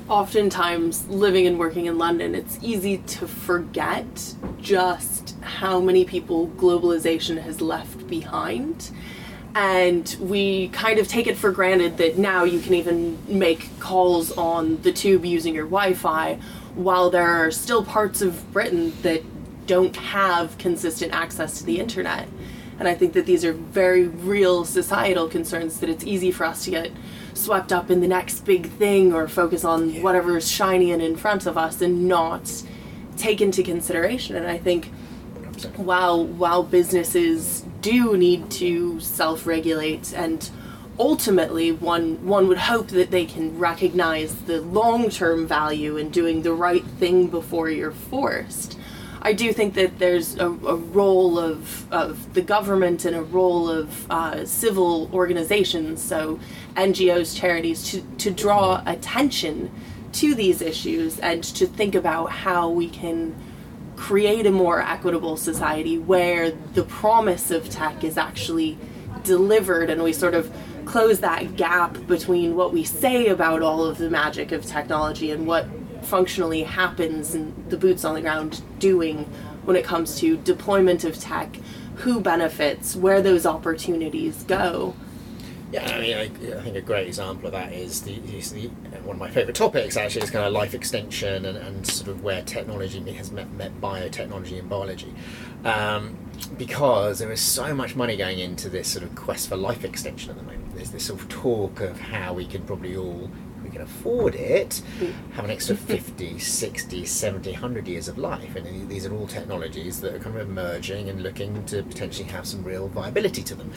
oftentimes 0.09 1.09
living 1.09 1.47
and 1.47 1.59
working 1.59 1.87
in 1.87 1.99
London, 1.99 2.35
it's 2.35 2.59
easy 2.62 2.99
to 2.99 3.27
forget 3.27 4.35
just 4.61 5.37
how 5.40 5.81
many 5.81 6.05
people 6.05 6.49
globalization 6.49 7.40
has 7.40 7.61
left 7.61 8.07
behind. 8.09 8.90
And 9.55 10.17
we 10.21 10.69
kind 10.69 10.99
of 10.99 11.07
take 11.07 11.27
it 11.27 11.37
for 11.37 11.53
granted 11.53 11.97
that 11.99 12.19
now 12.19 12.45
you 12.45 12.61
can 12.61 12.75
even 12.75 13.19
make 13.29 13.69
calls 13.79 14.33
on 14.33 14.83
the 14.83 14.93
tube 14.93 15.25
using 15.25 15.55
your 15.55 15.67
Wi 15.67 15.95
Fi, 15.95 16.38
while 16.75 17.09
there 17.09 17.29
are 17.29 17.51
still 17.51 17.85
parts 17.85 18.21
of 18.21 18.53
Britain 18.53 18.93
that 19.03 19.23
don't 19.67 19.95
have 19.97 20.59
consistent 20.59 21.12
access 21.12 21.59
to 21.59 21.64
the 21.64 21.79
internet. 21.79 22.29
And 22.79 22.89
I 22.89 22.95
think 22.95 23.13
that 23.13 23.27
these 23.27 23.45
are 23.45 23.53
very 23.53 24.09
real 24.09 24.65
societal 24.65 25.29
concerns 25.29 25.81
that 25.81 25.89
it's 25.89 26.05
easy 26.05 26.31
for 26.31 26.45
us 26.45 26.65
to 26.65 26.71
get 26.71 26.91
swept 27.35 27.73
up 27.73 27.91
in 27.91 28.01
the 28.01 28.09
next 28.09 28.41
big 28.41 28.71
thing 28.71 29.13
or 29.13 29.29
focus 29.29 29.65
on 29.65 29.91
yeah. 29.91 30.27
is 30.37 30.51
shiny 30.51 30.93
and 30.93 31.03
in 31.03 31.17
front 31.17 31.47
of 31.47 31.57
us 31.57 31.81
and 31.81 32.09
not 32.09 32.63
take 33.17 33.41
into 33.41 33.63
consideration. 33.63 34.37
And 34.37 34.47
I 34.47 34.59
think 34.59 34.91
while 35.77 36.25
while 36.25 36.63
businesses 36.63 37.65
do 37.81 38.17
need 38.17 38.51
to 38.51 38.99
self-regulate 39.01 40.13
and 40.13 40.51
ultimately 40.99 41.73
one 41.73 42.25
one 42.25 42.49
would 42.49 42.59
hope 42.59 42.89
that 42.89 43.11
they 43.11 43.25
can 43.25 43.59
recognize 43.59 44.35
the 44.47 44.61
long-term 44.61 45.47
value 45.47 45.97
in 45.97 46.11
doing 46.11 46.43
the 46.43 46.53
right 46.53 46.85
thing 46.85 47.29
before 47.29 47.71
you're 47.71 47.93
forced 47.93 48.79
I 49.27 49.33
do 49.33 49.55
think 49.55 49.73
that 49.75 49.99
there's 49.99 50.37
a, 50.37 50.49
a 50.49 50.77
role 50.77 51.39
of, 51.39 51.91
of 51.91 52.35
the 52.35 52.43
government 52.43 53.07
and 53.07 53.17
a 53.17 53.23
role 53.23 53.71
of 53.71 54.11
uh, 54.11 54.45
civil 54.45 55.11
organizations, 55.15 56.03
so 56.03 56.39
NGOs, 56.77 57.35
charities, 57.35 57.91
to, 57.91 58.03
to 58.19 58.31
draw 58.31 58.83
attention 58.85 59.71
to 60.13 60.35
these 60.35 60.61
issues 60.61 61.19
and 61.21 61.43
to 61.43 61.67
think 61.67 61.95
about 61.95 62.27
how 62.33 62.69
we 62.69 62.91
can 62.91 63.35
create 63.97 64.45
a 64.45 64.51
more 64.51 64.83
equitable 64.83 65.39
society 65.39 65.97
where 65.97 66.51
the 66.75 66.83
promise 66.83 67.51
of 67.51 67.71
tech 67.71 68.05
is 68.05 68.19
actually 68.19 68.77
delivered 69.23 69.89
and 69.89 70.03
we 70.03 70.13
sort 70.13 70.35
of 70.35 70.55
close 70.85 71.21
that 71.21 71.57
gap 71.57 71.97
between 72.07 72.55
what 72.55 72.75
we 72.75 72.85
say 72.85 73.29
about 73.29 73.63
all 73.63 73.85
of 73.85 73.97
the 73.97 74.11
magic 74.11 74.53
of 74.53 74.67
technology 74.67 75.31
and 75.31 75.47
what 75.47 75.67
functionally 76.05 76.62
happens 76.62 77.35
and 77.35 77.71
the 77.71 77.77
boots 77.77 78.05
on 78.05 78.14
the 78.14 78.21
ground 78.21 78.62
doing 78.79 79.25
when 79.64 79.77
it 79.77 79.85
comes 79.85 80.19
to 80.21 80.37
deployment 80.38 81.05
of 81.05 81.19
tech, 81.19 81.57
who 81.97 82.21
benefits, 82.21 82.95
where 82.95 83.23
those 83.23 83.47
opportunities 83.47 84.43
go. 84.45 84.95
Yeah, 85.73 85.90
I 85.93 86.01
mean, 86.01 86.17
I, 86.17 86.23
I, 86.57 86.62
think 86.62 86.77
a 86.77 86.81
great 86.81 87.09
example 87.09 87.47
of 87.47 87.53
that 87.53 87.73
is 87.73 88.03
the, 88.03 88.14
is 88.37 88.53
the 88.53 88.69
one 89.03 89.17
of 89.17 89.19
my 89.19 89.29
favourite 89.29 89.57
topics 89.57 89.97
actually 89.97 90.23
is 90.23 90.31
kind 90.31 90.45
of 90.47 90.53
life 90.53 90.73
extension 90.73 91.45
and, 91.47 91.59
and 91.59 91.85
sort 91.85 92.11
of 92.11 92.23
where 92.23 92.43
technology 92.43 93.01
has 93.12 93.33
met, 93.33 93.51
met 93.55 93.81
biotechnology 93.81 94.61
and 94.61 94.69
biology. 94.69 95.12
Um, 95.64 96.17
because 96.57 97.19
there 97.19 97.33
is 97.33 97.40
so 97.40 97.75
much 97.75 97.97
money 97.97 98.17
going 98.17 98.38
into 98.38 98.69
this 98.69 98.87
sort 98.87 99.03
of 99.03 99.17
quest 99.17 99.49
for 99.49 99.57
life 99.57 99.85
extension 99.85 100.31
at 100.31 100.37
the 100.37 100.45
moment. 100.45 100.77
There's 100.77 100.90
this 100.90 101.07
sort 101.07 101.21
of 101.21 101.29
talk 101.29 101.81
of 101.81 101.99
how 101.99 102.35
we 102.35 102.47
can 102.47 102.62
probably 102.62 102.97
all 102.97 103.29
can 103.75 103.83
afford 103.83 104.35
it, 104.35 104.81
have 105.33 105.45
an 105.45 105.51
extra 105.51 105.77
50, 105.77 106.39
60, 106.39 107.05
70, 107.05 107.53
100 107.53 107.89
years 107.89 108.09
of 108.09 108.17
life. 108.17 108.57
And 108.57 108.89
these 108.89 109.05
are 109.05 109.15
all 109.15 109.27
technologies 109.27 110.01
that 110.01 110.15
are 110.15 110.19
kind 110.19 110.37
of 110.37 110.49
emerging 110.49 111.09
and 111.09 111.23
looking 111.23 111.65
to 111.67 111.83
potentially 111.83 112.29
have 112.29 112.47
some 112.47 112.65
real 112.65 112.89
viability 112.89 113.43
to 113.43 113.55
them. 113.55 113.73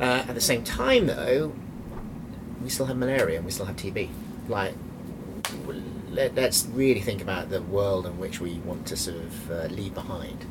Uh, 0.00 0.24
at 0.28 0.34
the 0.34 0.40
same 0.40 0.64
time, 0.64 1.06
though, 1.06 1.52
we 2.62 2.68
still 2.68 2.86
have 2.86 2.96
malaria 2.96 3.36
and 3.36 3.46
we 3.46 3.52
still 3.52 3.66
have 3.66 3.76
TB. 3.76 4.10
like 4.48 4.74
let, 6.16 6.38
us 6.38 6.66
really 6.68 7.00
think 7.00 7.20
about 7.22 7.50
the 7.50 7.62
world 7.62 8.06
in 8.06 8.18
which 8.18 8.40
we 8.40 8.54
want 8.64 8.86
to 8.86 8.96
sort 8.96 9.18
of 9.18 9.50
uh, 9.50 9.66
leave 9.66 9.94
behind. 9.94 10.44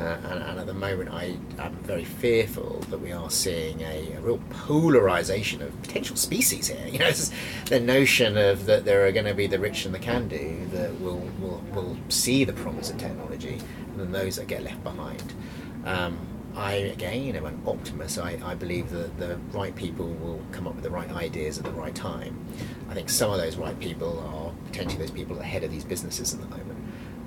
Uh, 0.00 0.16
and, 0.30 0.42
and, 0.42 0.58
at 0.58 0.66
the 0.66 0.72
moment, 0.72 1.10
I, 1.10 1.36
am 1.58 1.74
very 1.82 2.04
fearful 2.04 2.80
that 2.88 2.98
we 2.98 3.12
are 3.12 3.28
seeing 3.28 3.82
a, 3.82 4.14
a, 4.14 4.20
real 4.22 4.40
polarization 4.48 5.60
of 5.60 5.78
potential 5.82 6.16
species 6.16 6.68
here. 6.68 6.86
You 6.90 7.00
know, 7.00 7.12
the 7.66 7.80
notion 7.80 8.38
of 8.38 8.64
that 8.64 8.86
there 8.86 9.06
are 9.06 9.12
going 9.12 9.26
to 9.26 9.34
be 9.34 9.46
the 9.46 9.58
rich 9.58 9.84
and 9.84 9.94
the 9.94 9.98
can 9.98 10.26
do 10.26 10.66
that 10.72 10.98
will, 11.00 11.28
will, 11.38 11.62
will 11.74 11.98
see 12.08 12.44
the 12.44 12.54
promise 12.54 12.88
of 12.88 12.96
technology, 12.96 13.58
and 13.90 14.00
then 14.00 14.10
those 14.10 14.36
that 14.36 14.46
get 14.46 14.62
left 14.62 14.82
behind. 14.82 15.34
Um, 15.84 16.18
I 16.56 16.72
again 16.72 17.36
am 17.36 17.44
an 17.44 17.60
optimist. 17.66 18.18
I, 18.18 18.38
I 18.42 18.54
believe 18.54 18.88
that 18.90 19.18
the 19.18 19.36
right 19.52 19.76
people 19.76 20.08
will 20.08 20.42
come 20.50 20.66
up 20.66 20.74
with 20.74 20.84
the 20.84 20.90
right 20.90 21.10
ideas 21.12 21.58
at 21.58 21.64
the 21.64 21.72
right 21.72 21.94
time. 21.94 22.42
I 22.88 22.94
think 22.94 23.10
some 23.10 23.30
of 23.30 23.38
those 23.38 23.56
right 23.56 23.78
people 23.78 24.18
are 24.18 24.52
potentially 24.66 24.98
those 24.98 25.10
people 25.10 25.38
ahead 25.38 25.62
of 25.62 25.70
these 25.70 25.84
businesses 25.84 26.32
at 26.32 26.40
the 26.40 26.48
moment 26.48 26.69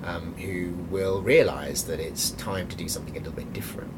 um, 0.04 0.34
who 0.34 0.72
will 0.90 1.22
realise 1.22 1.82
that 1.82 1.98
it's 1.98 2.30
time 2.32 2.68
to 2.68 2.76
do 2.76 2.88
something 2.88 3.16
a 3.16 3.18
little 3.18 3.32
bit 3.32 3.52
different. 3.52 3.92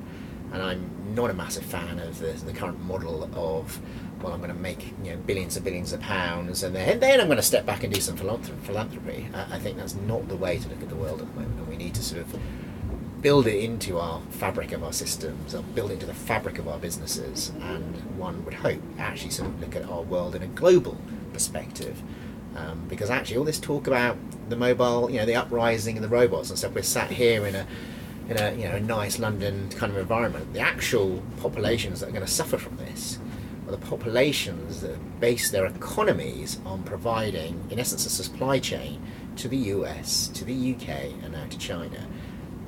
And 0.52 0.62
I'm 0.62 1.14
not 1.14 1.30
a 1.30 1.34
massive 1.34 1.64
fan 1.64 1.98
of 1.98 2.18
the, 2.18 2.32
the 2.32 2.52
current 2.52 2.80
model 2.80 3.24
of, 3.34 3.80
well, 4.22 4.32
I'm 4.32 4.38
going 4.38 4.52
to 4.52 4.58
make 4.58 4.94
you 5.02 5.10
know 5.10 5.16
billions 5.16 5.56
and 5.56 5.64
billions 5.64 5.92
of 5.92 6.00
pounds, 6.00 6.62
and 6.62 6.74
then, 6.74 7.00
then 7.00 7.20
I'm 7.20 7.26
going 7.26 7.36
to 7.36 7.42
step 7.42 7.66
back 7.66 7.82
and 7.84 7.92
do 7.92 8.00
some 8.00 8.16
philanthropy. 8.16 9.28
I, 9.34 9.56
I 9.56 9.58
think 9.58 9.76
that's 9.76 9.94
not 9.94 10.28
the 10.28 10.36
way 10.36 10.58
to 10.58 10.68
look 10.68 10.82
at 10.82 10.88
the 10.88 10.94
world 10.96 11.20
at 11.20 11.28
the 11.34 11.40
moment, 11.40 11.58
and 11.58 11.68
we 11.68 11.76
need 11.76 11.94
to 11.94 12.02
sort 12.02 12.22
of 12.22 12.38
build 13.20 13.46
it 13.46 13.62
into 13.62 13.98
our 13.98 14.20
fabric 14.30 14.72
of 14.72 14.84
our 14.84 14.92
systems, 14.92 15.54
or 15.54 15.62
build 15.62 15.90
it 15.90 15.94
into 15.94 16.06
the 16.06 16.14
fabric 16.14 16.58
of 16.58 16.68
our 16.68 16.78
businesses, 16.78 17.50
and 17.60 17.96
one 18.16 18.44
would 18.44 18.54
hope 18.54 18.80
actually 18.98 19.30
sort 19.30 19.48
of 19.48 19.60
look 19.60 19.74
at 19.74 19.84
our 19.90 20.02
world 20.02 20.36
in 20.36 20.42
a 20.42 20.46
global 20.46 20.96
perspective 21.32 22.02
um, 22.56 22.86
because 22.88 23.10
actually, 23.10 23.36
all 23.36 23.44
this 23.44 23.60
talk 23.60 23.86
about 23.86 24.16
the 24.48 24.56
mobile, 24.56 25.10
you 25.10 25.18
know, 25.18 25.26
the 25.26 25.34
uprising 25.34 25.96
and 25.96 26.04
the 26.04 26.08
robots 26.08 26.48
and 26.48 26.58
stuff, 26.58 26.74
we're 26.74 26.82
sat 26.82 27.10
here 27.10 27.46
in 27.46 27.54
a 27.54 27.66
in 28.28 28.38
a 28.38 28.52
you 28.54 28.64
know 28.64 28.76
a 28.76 28.80
nice 28.80 29.18
London 29.18 29.68
kind 29.70 29.92
of 29.92 29.98
environment. 29.98 30.52
The 30.52 30.60
actual 30.60 31.22
populations 31.40 32.00
that 32.00 32.08
are 32.08 32.12
going 32.12 32.24
to 32.24 32.30
suffer 32.30 32.56
from 32.56 32.76
this 32.76 33.18
are 33.66 33.72
the 33.72 33.78
populations 33.78 34.80
that 34.80 35.20
base 35.20 35.50
their 35.50 35.66
economies 35.66 36.58
on 36.64 36.82
providing, 36.84 37.62
in 37.70 37.78
essence, 37.78 38.06
a 38.06 38.10
supply 38.10 38.58
chain 38.58 39.02
to 39.36 39.48
the 39.48 39.56
US, 39.56 40.28
to 40.28 40.44
the 40.44 40.74
UK, 40.74 40.88
and 41.22 41.32
now 41.32 41.46
to 41.46 41.58
China. 41.58 42.06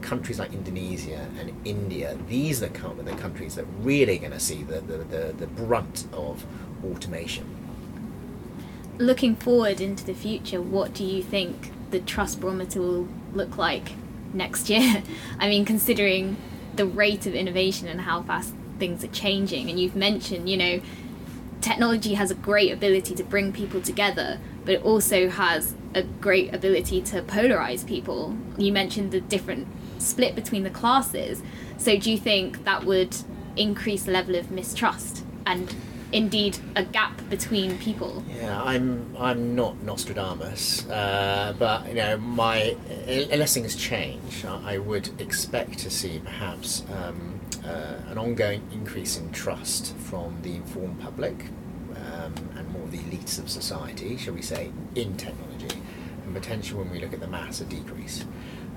Countries 0.03 0.39
like 0.39 0.53
Indonesia 0.53 1.29
and 1.41 1.53
India, 1.65 2.17
these 2.29 2.63
are 2.63 2.69
the, 2.69 3.15
countries 3.17 3.57
that 3.57 3.65
really 3.81 4.17
are 4.17 4.21
going 4.21 4.33
to 4.33 4.41
see 4.41 4.63
the, 4.63 4.81
the, 4.81 4.99
the, 4.99 5.35
the 5.37 5.47
brunt 5.49 6.07
of 6.13 6.47
automation 6.85 7.68
looking 8.99 9.37
forward 9.37 9.81
into 9.81 10.05
the 10.05 10.15
future, 10.15 10.61
what 10.61 10.93
do 10.93 11.05
you 11.05 11.23
think 11.23 11.73
the 11.91 12.01
trust 12.01 12.41
barometer 12.41 12.81
will 12.81 13.09
look 13.33 13.57
like 13.57 13.93
next 14.33 14.69
year? 14.69 15.03
I 15.39 15.49
mean, 15.49 15.65
considering 15.65 16.37
the 16.75 16.87
rate 16.87 17.27
of 17.27 17.35
innovation 17.35 17.89
and 17.89 18.03
how 18.03 18.23
fast 18.23 18.55
things 18.79 19.03
are 19.05 19.09
changing, 19.09 19.71
and 19.71 19.79
you've 19.79 19.97
mentioned, 19.97 20.49
you 20.49 20.57
know, 20.57 20.81
technology 21.61 22.15
has 22.15 22.31
a 22.31 22.35
great 22.35 22.73
ability 22.73 23.15
to 23.15 23.25
bring 23.25 23.53
people 23.53 23.81
together, 23.81 24.39
but 24.65 24.75
it 24.75 24.85
also 24.85 25.29
has 25.29 25.75
a 25.95 26.03
great 26.03 26.55
ability 26.55 27.01
to 27.03 27.23
polarize 27.23 27.87
people. 27.87 28.37
You 28.57 28.73
mentioned 28.73 29.11
the 29.11 29.21
different 29.21 29.67
split 29.99 30.35
between 30.35 30.63
the 30.63 30.71
classes. 30.71 31.43
So, 31.77 31.97
do 31.97 32.11
you 32.11 32.19
think 32.19 32.65
that 32.65 32.85
would 32.85 33.17
increase 33.57 34.05
the 34.05 34.13
level 34.13 34.37
of 34.37 34.51
mistrust 34.51 35.25
and 35.45 35.75
indeed 36.13 36.59
a 36.77 36.83
gap 36.83 37.21
between 37.29 37.79
people. 37.79 38.25
Yeah, 38.35 38.63
I'm 38.63 39.15
I'm 39.19 39.55
not 39.55 39.83
Nostradamus, 39.83 40.89
uh, 40.89 41.55
but 41.59 41.89
you 41.89 41.95
know, 41.95 42.17
my 42.19 42.77
unless 43.07 43.55
things 43.55 43.75
change, 43.77 44.45
I 44.45 44.79
would 44.79 45.21
expect 45.21 45.79
to 45.81 45.91
see 45.91 46.21
perhaps 46.25 46.85
um, 46.95 47.41
uh, 47.65 48.11
an 48.11 48.19
ongoing 48.19 48.63
increase 48.73 49.17
in 49.19 49.31
trust 49.33 49.95
from 49.97 50.39
the 50.43 50.57
informed 50.57 51.01
public 51.01 51.47
um, 51.97 52.35
and 52.57 52.69
more 52.73 52.83
of 52.83 52.91
the 52.91 52.99
elites 52.99 53.39
of 53.39 53.49
society, 53.51 54.17
shall 54.17 54.35
we 54.35 54.43
say, 54.43 54.71
in 54.95 55.17
technology, 55.17 55.77
and 56.25 56.35
potentially 56.35 56.79
when 56.79 56.91
we 56.91 57.01
look 57.01 57.13
at 57.13 57.21
the 57.21 57.27
mass, 57.29 57.61
a 57.61 57.65
decrease. 57.65 58.25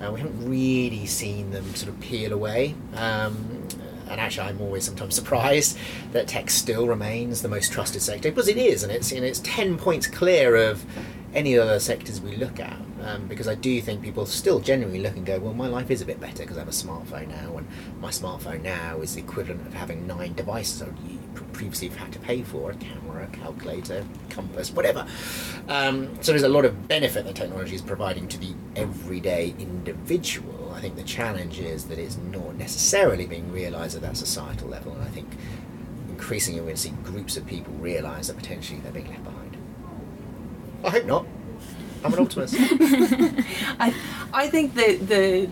Uh, 0.01 0.11
we 0.11 0.19
haven't 0.19 0.49
really 0.49 1.05
seen 1.05 1.51
them 1.51 1.75
sort 1.75 1.89
of 1.89 1.99
peel 1.99 2.33
away. 2.33 2.73
Um, 2.95 3.67
and 4.11 4.21
actually 4.21 4.47
I'm 4.47 4.61
always 4.61 4.83
sometimes 4.83 5.15
surprised 5.15 5.77
that 6.11 6.27
tech 6.27 6.49
still 6.49 6.87
remains 6.87 7.41
the 7.41 7.47
most 7.47 7.71
trusted 7.71 8.01
sector 8.01 8.29
because 8.29 8.47
it 8.47 8.57
is, 8.57 8.83
and 8.83 8.91
it's 8.91 9.11
know, 9.11 9.23
it's 9.23 9.39
ten 9.39 9.77
points 9.77 10.07
clear 10.07 10.55
of 10.55 10.85
any 11.33 11.57
other 11.57 11.79
sectors 11.79 12.19
we 12.21 12.35
look 12.35 12.59
at. 12.59 12.77
Um, 13.01 13.25
because 13.25 13.47
I 13.47 13.55
do 13.55 13.81
think 13.81 14.03
people 14.03 14.27
still 14.27 14.59
genuinely 14.59 15.01
look 15.01 15.15
and 15.15 15.25
go, 15.25 15.39
well, 15.39 15.55
my 15.55 15.67
life 15.67 15.89
is 15.89 16.03
a 16.03 16.05
bit 16.05 16.19
better 16.19 16.43
because 16.43 16.55
I 16.55 16.59
have 16.59 16.67
a 16.67 16.71
smartphone 16.71 17.29
now, 17.29 17.57
and 17.57 17.67
my 17.99 18.11
smartphone 18.11 18.61
now 18.61 19.01
is 19.01 19.15
the 19.15 19.21
equivalent 19.21 19.65
of 19.65 19.73
having 19.73 20.05
nine 20.05 20.33
devices 20.33 20.83
you 21.07 21.17
previously 21.53 21.87
had 21.89 22.11
to 22.11 22.19
pay 22.19 22.43
for 22.43 22.69
a 22.69 22.75
camera, 22.75 23.23
a 23.23 23.35
calculator, 23.35 24.05
compass, 24.29 24.71
whatever. 24.71 25.07
Um, 25.67 26.21
so 26.21 26.31
there's 26.31 26.43
a 26.43 26.49
lot 26.49 26.63
of 26.63 26.87
benefit 26.87 27.25
that 27.25 27.35
technology 27.35 27.73
is 27.73 27.81
providing 27.81 28.27
to 28.27 28.37
the 28.37 28.53
everyday 28.75 29.55
individual 29.57 30.60
I 30.73 30.81
think 30.81 30.95
the 30.95 31.03
challenge 31.03 31.59
is 31.59 31.85
that 31.85 31.97
it's 31.97 32.17
not 32.17 32.55
necessarily 32.55 33.25
being 33.25 33.51
realised 33.51 33.95
at 33.95 34.01
that 34.01 34.17
societal 34.17 34.67
level, 34.67 34.93
and 34.93 35.03
I 35.03 35.07
think 35.07 35.27
increasingly 36.09 36.59
we're 36.59 36.67
going 36.67 36.75
to 36.75 36.81
see 36.81 36.93
groups 37.03 37.37
of 37.37 37.45
people 37.45 37.73
realise 37.75 38.27
that 38.27 38.37
potentially 38.37 38.79
they're 38.79 38.91
being 38.91 39.07
left 39.07 39.23
behind. 39.23 39.57
I 40.83 40.89
hope 40.89 41.05
not. 41.05 41.25
I'm 42.03 42.13
an 42.13 42.19
optimist. 42.25 42.55
I, 42.57 43.93
I 44.33 44.47
think 44.49 44.73
that 44.75 45.07
the 45.07 45.49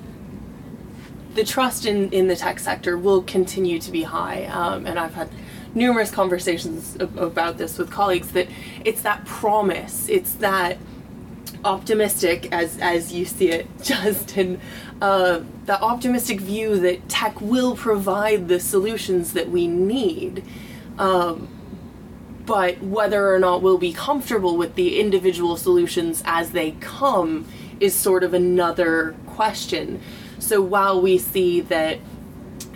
the 1.36 1.44
trust 1.44 1.86
in, 1.86 2.12
in 2.12 2.28
the 2.28 2.36
tech 2.36 2.60
sector 2.60 2.98
will 2.98 3.22
continue 3.22 3.80
to 3.80 3.92
be 3.92 4.04
high, 4.04 4.46
um, 4.46 4.88
and 4.88 4.98
I've 4.98 5.14
had 5.14 5.30
numerous 5.76 6.12
conversations 6.12 6.98
about 7.00 7.58
this 7.58 7.78
with 7.78 7.92
colleagues 7.92 8.32
that 8.32 8.48
it's 8.84 9.02
that 9.02 9.26
promise, 9.26 10.10
it's 10.10 10.34
that 10.36 10.78
optimistic 11.64 12.52
as 12.52 12.78
as 12.80 13.14
you 13.14 13.26
see 13.26 13.50
it, 13.50 13.68
Justin. 13.84 14.60
Uh, 15.02 15.42
the 15.66 15.82
optimistic 15.82 16.42
view 16.42 16.80
that 16.80 17.08
tech 17.08 17.40
will 17.40 17.76
provide 17.76 18.48
the 18.48 18.60
solutions 18.60 19.34
that 19.34 19.50
we 19.50 19.68
need. 19.68 20.44
Um, 20.98 21.48
but 22.46 22.82
whether 22.82 23.34
or 23.34 23.40
not 23.40 23.62
we'll 23.62 23.78
be 23.78 23.94
comfortable 23.94 24.58
with 24.58 24.76
the 24.76 25.00
individual 25.00 25.56
solutions 25.56 26.24
as 26.26 26.52
they 26.52 26.72
come 26.80 27.46
is 27.80 27.94
sort 27.94 28.24
of 28.24 28.34
another 28.34 29.16
question. 29.28 30.02
So 30.40 30.60
while 30.62 31.00
we 31.00 31.18
see 31.18 31.62
that 31.62 32.00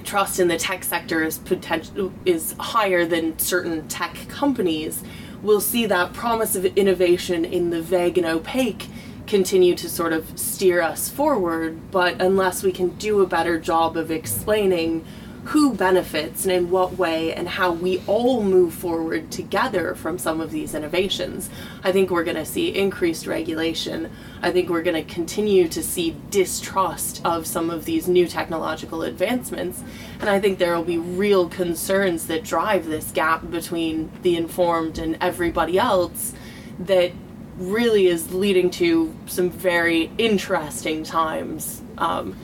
trust 0.03 0.39
in 0.39 0.47
the 0.47 0.57
tech 0.57 0.83
sector 0.83 1.23
is 1.23 1.39
potential 1.39 2.13
is 2.25 2.55
higher 2.59 3.05
than 3.05 3.39
certain 3.39 3.87
tech 3.87 4.15
companies, 4.27 5.03
we'll 5.43 5.61
see 5.61 5.85
that 5.85 6.13
promise 6.13 6.55
of 6.55 6.65
innovation 6.65 7.45
in 7.45 7.69
the 7.69 7.81
vague 7.81 8.17
and 8.17 8.25
opaque 8.25 8.87
continue 9.27 9.75
to 9.75 9.89
sort 9.89 10.13
of 10.13 10.37
steer 10.39 10.81
us 10.81 11.09
forward. 11.09 11.91
But 11.91 12.21
unless 12.21 12.63
we 12.63 12.71
can 12.71 12.89
do 12.89 13.21
a 13.21 13.27
better 13.27 13.59
job 13.59 13.95
of 13.97 14.09
explaining 14.09 15.05
who 15.45 15.73
benefits 15.73 16.45
and 16.45 16.53
in 16.53 16.69
what 16.69 16.97
way 16.97 17.33
and 17.33 17.47
how 17.47 17.71
we 17.71 18.01
all 18.07 18.41
move 18.41 18.73
forward 18.73 19.29
together 19.29 19.93
from 19.93 20.17
some 20.17 20.39
of 20.39 20.51
these 20.51 20.73
innovations. 20.73 21.49
I 21.83 21.91
think 21.91 22.09
we're 22.09 22.23
going 22.23 22.37
to 22.37 22.45
see 22.45 22.69
increased 22.69 23.27
regulation. 23.27 24.09
I 24.41 24.51
think 24.51 24.69
we're 24.69 24.83
going 24.83 25.05
to 25.05 25.13
continue 25.13 25.67
to 25.67 25.83
see 25.83 26.15
distrust 26.29 27.21
of 27.25 27.45
some 27.45 27.69
of 27.69 27.83
these 27.83 28.07
new 28.07 28.27
technological 28.27 29.03
advancements. 29.03 29.83
And 30.21 30.29
I 30.29 30.39
think 30.39 30.59
there 30.59 30.75
will 30.75 30.85
be 30.85 30.97
real 30.97 31.49
concerns 31.49 32.27
that 32.27 32.43
drive 32.43 32.85
this 32.85 33.11
gap 33.11 33.49
between 33.51 34.11
the 34.21 34.37
informed 34.37 34.97
and 34.97 35.17
everybody 35.19 35.77
else 35.77 36.33
that 36.79 37.11
really 37.57 38.07
is 38.07 38.33
leading 38.33 38.69
to 38.71 39.13
some 39.25 39.49
very 39.49 40.09
interesting 40.17 41.03
times. 41.03 41.81
Um, 41.97 42.35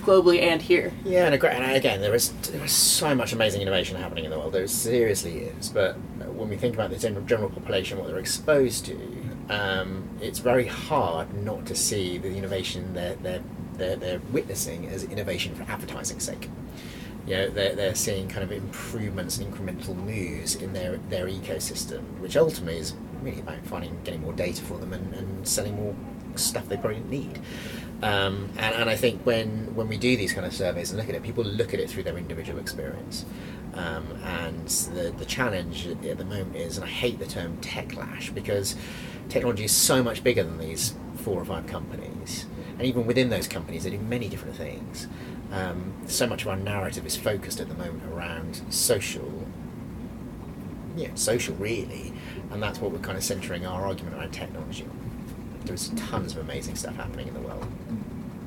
globally 0.00 0.42
and 0.42 0.60
here. 0.60 0.92
Yeah, 1.04 1.26
and, 1.26 1.42
and 1.42 1.76
again, 1.76 2.00
there 2.00 2.14
is 2.14 2.32
there 2.50 2.64
is 2.64 2.72
so 2.72 3.14
much 3.14 3.32
amazing 3.32 3.62
innovation 3.62 3.96
happening 3.96 4.24
in 4.24 4.30
the 4.30 4.38
world. 4.38 4.52
There 4.52 4.66
seriously 4.66 5.38
is. 5.40 5.68
But 5.68 5.96
when 6.34 6.48
we 6.48 6.56
think 6.56 6.74
about 6.74 6.90
the 6.90 6.96
general, 6.98 7.50
population, 7.50 7.98
what 7.98 8.08
they're 8.08 8.18
exposed 8.18 8.86
to, 8.86 8.96
um, 9.48 10.08
it's 10.20 10.38
very 10.38 10.66
hard 10.66 11.34
not 11.44 11.66
to 11.66 11.74
see 11.74 12.18
the 12.18 12.28
innovation 12.28 12.94
they're, 12.94 13.16
they're, 13.16 13.42
they're, 13.74 13.96
they're 13.96 14.20
witnessing 14.32 14.86
as 14.88 15.04
innovation 15.04 15.54
for 15.54 15.64
advertising 15.64 16.20
sake. 16.20 16.48
You 17.26 17.36
know, 17.36 17.50
they're, 17.50 17.76
they're 17.76 17.94
seeing 17.94 18.28
kind 18.28 18.42
of 18.42 18.52
improvements 18.52 19.38
and 19.38 19.52
incremental 19.52 19.94
moves 19.94 20.54
in 20.54 20.72
their, 20.72 20.96
their 21.08 21.26
ecosystem, 21.26 22.02
which 22.20 22.36
ultimately 22.36 22.78
is 22.78 22.94
really 23.22 23.40
about 23.40 23.64
finding 23.66 24.00
getting 24.02 24.22
more 24.22 24.32
data 24.32 24.62
for 24.62 24.78
them 24.78 24.92
and, 24.92 25.14
and 25.14 25.46
selling 25.46 25.76
more 25.76 25.94
stuff 26.36 26.68
they 26.68 26.76
probably 26.76 27.00
need. 27.00 27.38
Um, 28.02 28.48
and, 28.56 28.74
and 28.74 28.90
I 28.90 28.96
think 28.96 29.22
when, 29.26 29.74
when 29.74 29.88
we 29.88 29.98
do 29.98 30.16
these 30.16 30.32
kind 30.32 30.46
of 30.46 30.54
surveys 30.54 30.90
and 30.90 30.98
look 30.98 31.08
at 31.08 31.14
it, 31.14 31.22
people 31.22 31.44
look 31.44 31.74
at 31.74 31.80
it 31.80 31.90
through 31.90 32.04
their 32.04 32.16
individual 32.16 32.58
experience. 32.58 33.26
Um, 33.74 34.06
and 34.24 34.66
the, 34.66 35.14
the 35.16 35.24
challenge 35.24 35.86
at 35.86 36.18
the 36.18 36.24
moment 36.24 36.56
is, 36.56 36.76
and 36.76 36.84
I 36.84 36.88
hate 36.88 37.18
the 37.18 37.26
term 37.26 37.58
techlash 37.58 38.34
because 38.34 38.74
technology 39.28 39.64
is 39.64 39.72
so 39.72 40.02
much 40.02 40.24
bigger 40.24 40.42
than 40.42 40.58
these 40.58 40.94
four 41.16 41.40
or 41.40 41.44
five 41.44 41.66
companies. 41.66 42.46
And 42.78 42.82
even 42.82 43.06
within 43.06 43.28
those 43.28 43.46
companies, 43.46 43.84
they 43.84 43.90
do 43.90 43.98
many 43.98 44.28
different 44.28 44.56
things. 44.56 45.06
Um, 45.52 45.92
so 46.06 46.26
much 46.26 46.42
of 46.42 46.48
our 46.48 46.56
narrative 46.56 47.04
is 47.06 47.16
focused 47.16 47.60
at 47.60 47.68
the 47.68 47.74
moment 47.74 48.04
around 48.12 48.62
social, 48.70 49.46
yeah, 50.96 51.14
social 51.14 51.54
really, 51.56 52.12
and 52.50 52.62
that's 52.62 52.78
what 52.80 52.92
we're 52.92 52.98
kind 52.98 53.18
of 53.18 53.24
centering 53.24 53.66
our 53.66 53.84
argument 53.84 54.16
around 54.16 54.30
technology 54.32 54.84
on. 54.84 55.09
There's 55.64 55.88
tons 55.90 56.32
of 56.32 56.38
amazing 56.38 56.76
stuff 56.76 56.96
happening 56.96 57.28
in 57.28 57.34
the 57.34 57.40
world. 57.40 57.66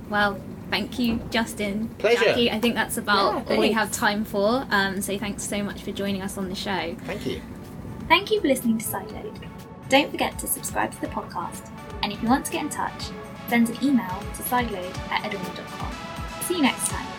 Well, 0.09 0.39
thank 0.69 0.99
you, 0.99 1.19
Justin. 1.31 1.89
Pleasure. 1.99 2.25
Jackie. 2.25 2.51
I 2.51 2.59
think 2.59 2.75
that's 2.75 2.97
about 2.97 3.47
Yeah, 3.47 3.53
all 3.55 3.59
we 3.61 3.71
have 3.71 3.91
time 3.91 4.25
for. 4.25 4.65
Um, 4.69 5.01
so 5.01 5.17
thanks 5.17 5.43
so 5.43 5.63
much 5.63 5.81
for 5.83 5.91
joining 5.91 6.21
us 6.21 6.37
on 6.37 6.49
the 6.49 6.55
show. 6.55 6.95
Thank 7.05 7.25
you. 7.25 7.41
Thank 8.07 8.31
you 8.31 8.41
for 8.41 8.47
listening 8.47 8.77
to 8.79 8.85
Sideload. 8.85 9.47
Don't 9.89 10.11
forget 10.11 10.37
to 10.39 10.47
subscribe 10.47 10.91
to 10.91 11.01
the 11.01 11.07
podcast, 11.07 11.69
and 12.01 12.11
if 12.11 12.21
you 12.21 12.27
want 12.27 12.45
to 12.45 12.51
get 12.51 12.63
in 12.63 12.69
touch, 12.69 13.05
send 13.47 13.69
an 13.69 13.77
email 13.83 14.19
to 14.35 14.43
sideload 14.43 14.97
at 15.09 15.23
edelman.com. 15.31 16.43
See 16.43 16.55
you 16.55 16.61
next 16.63 16.89
time. 16.89 17.12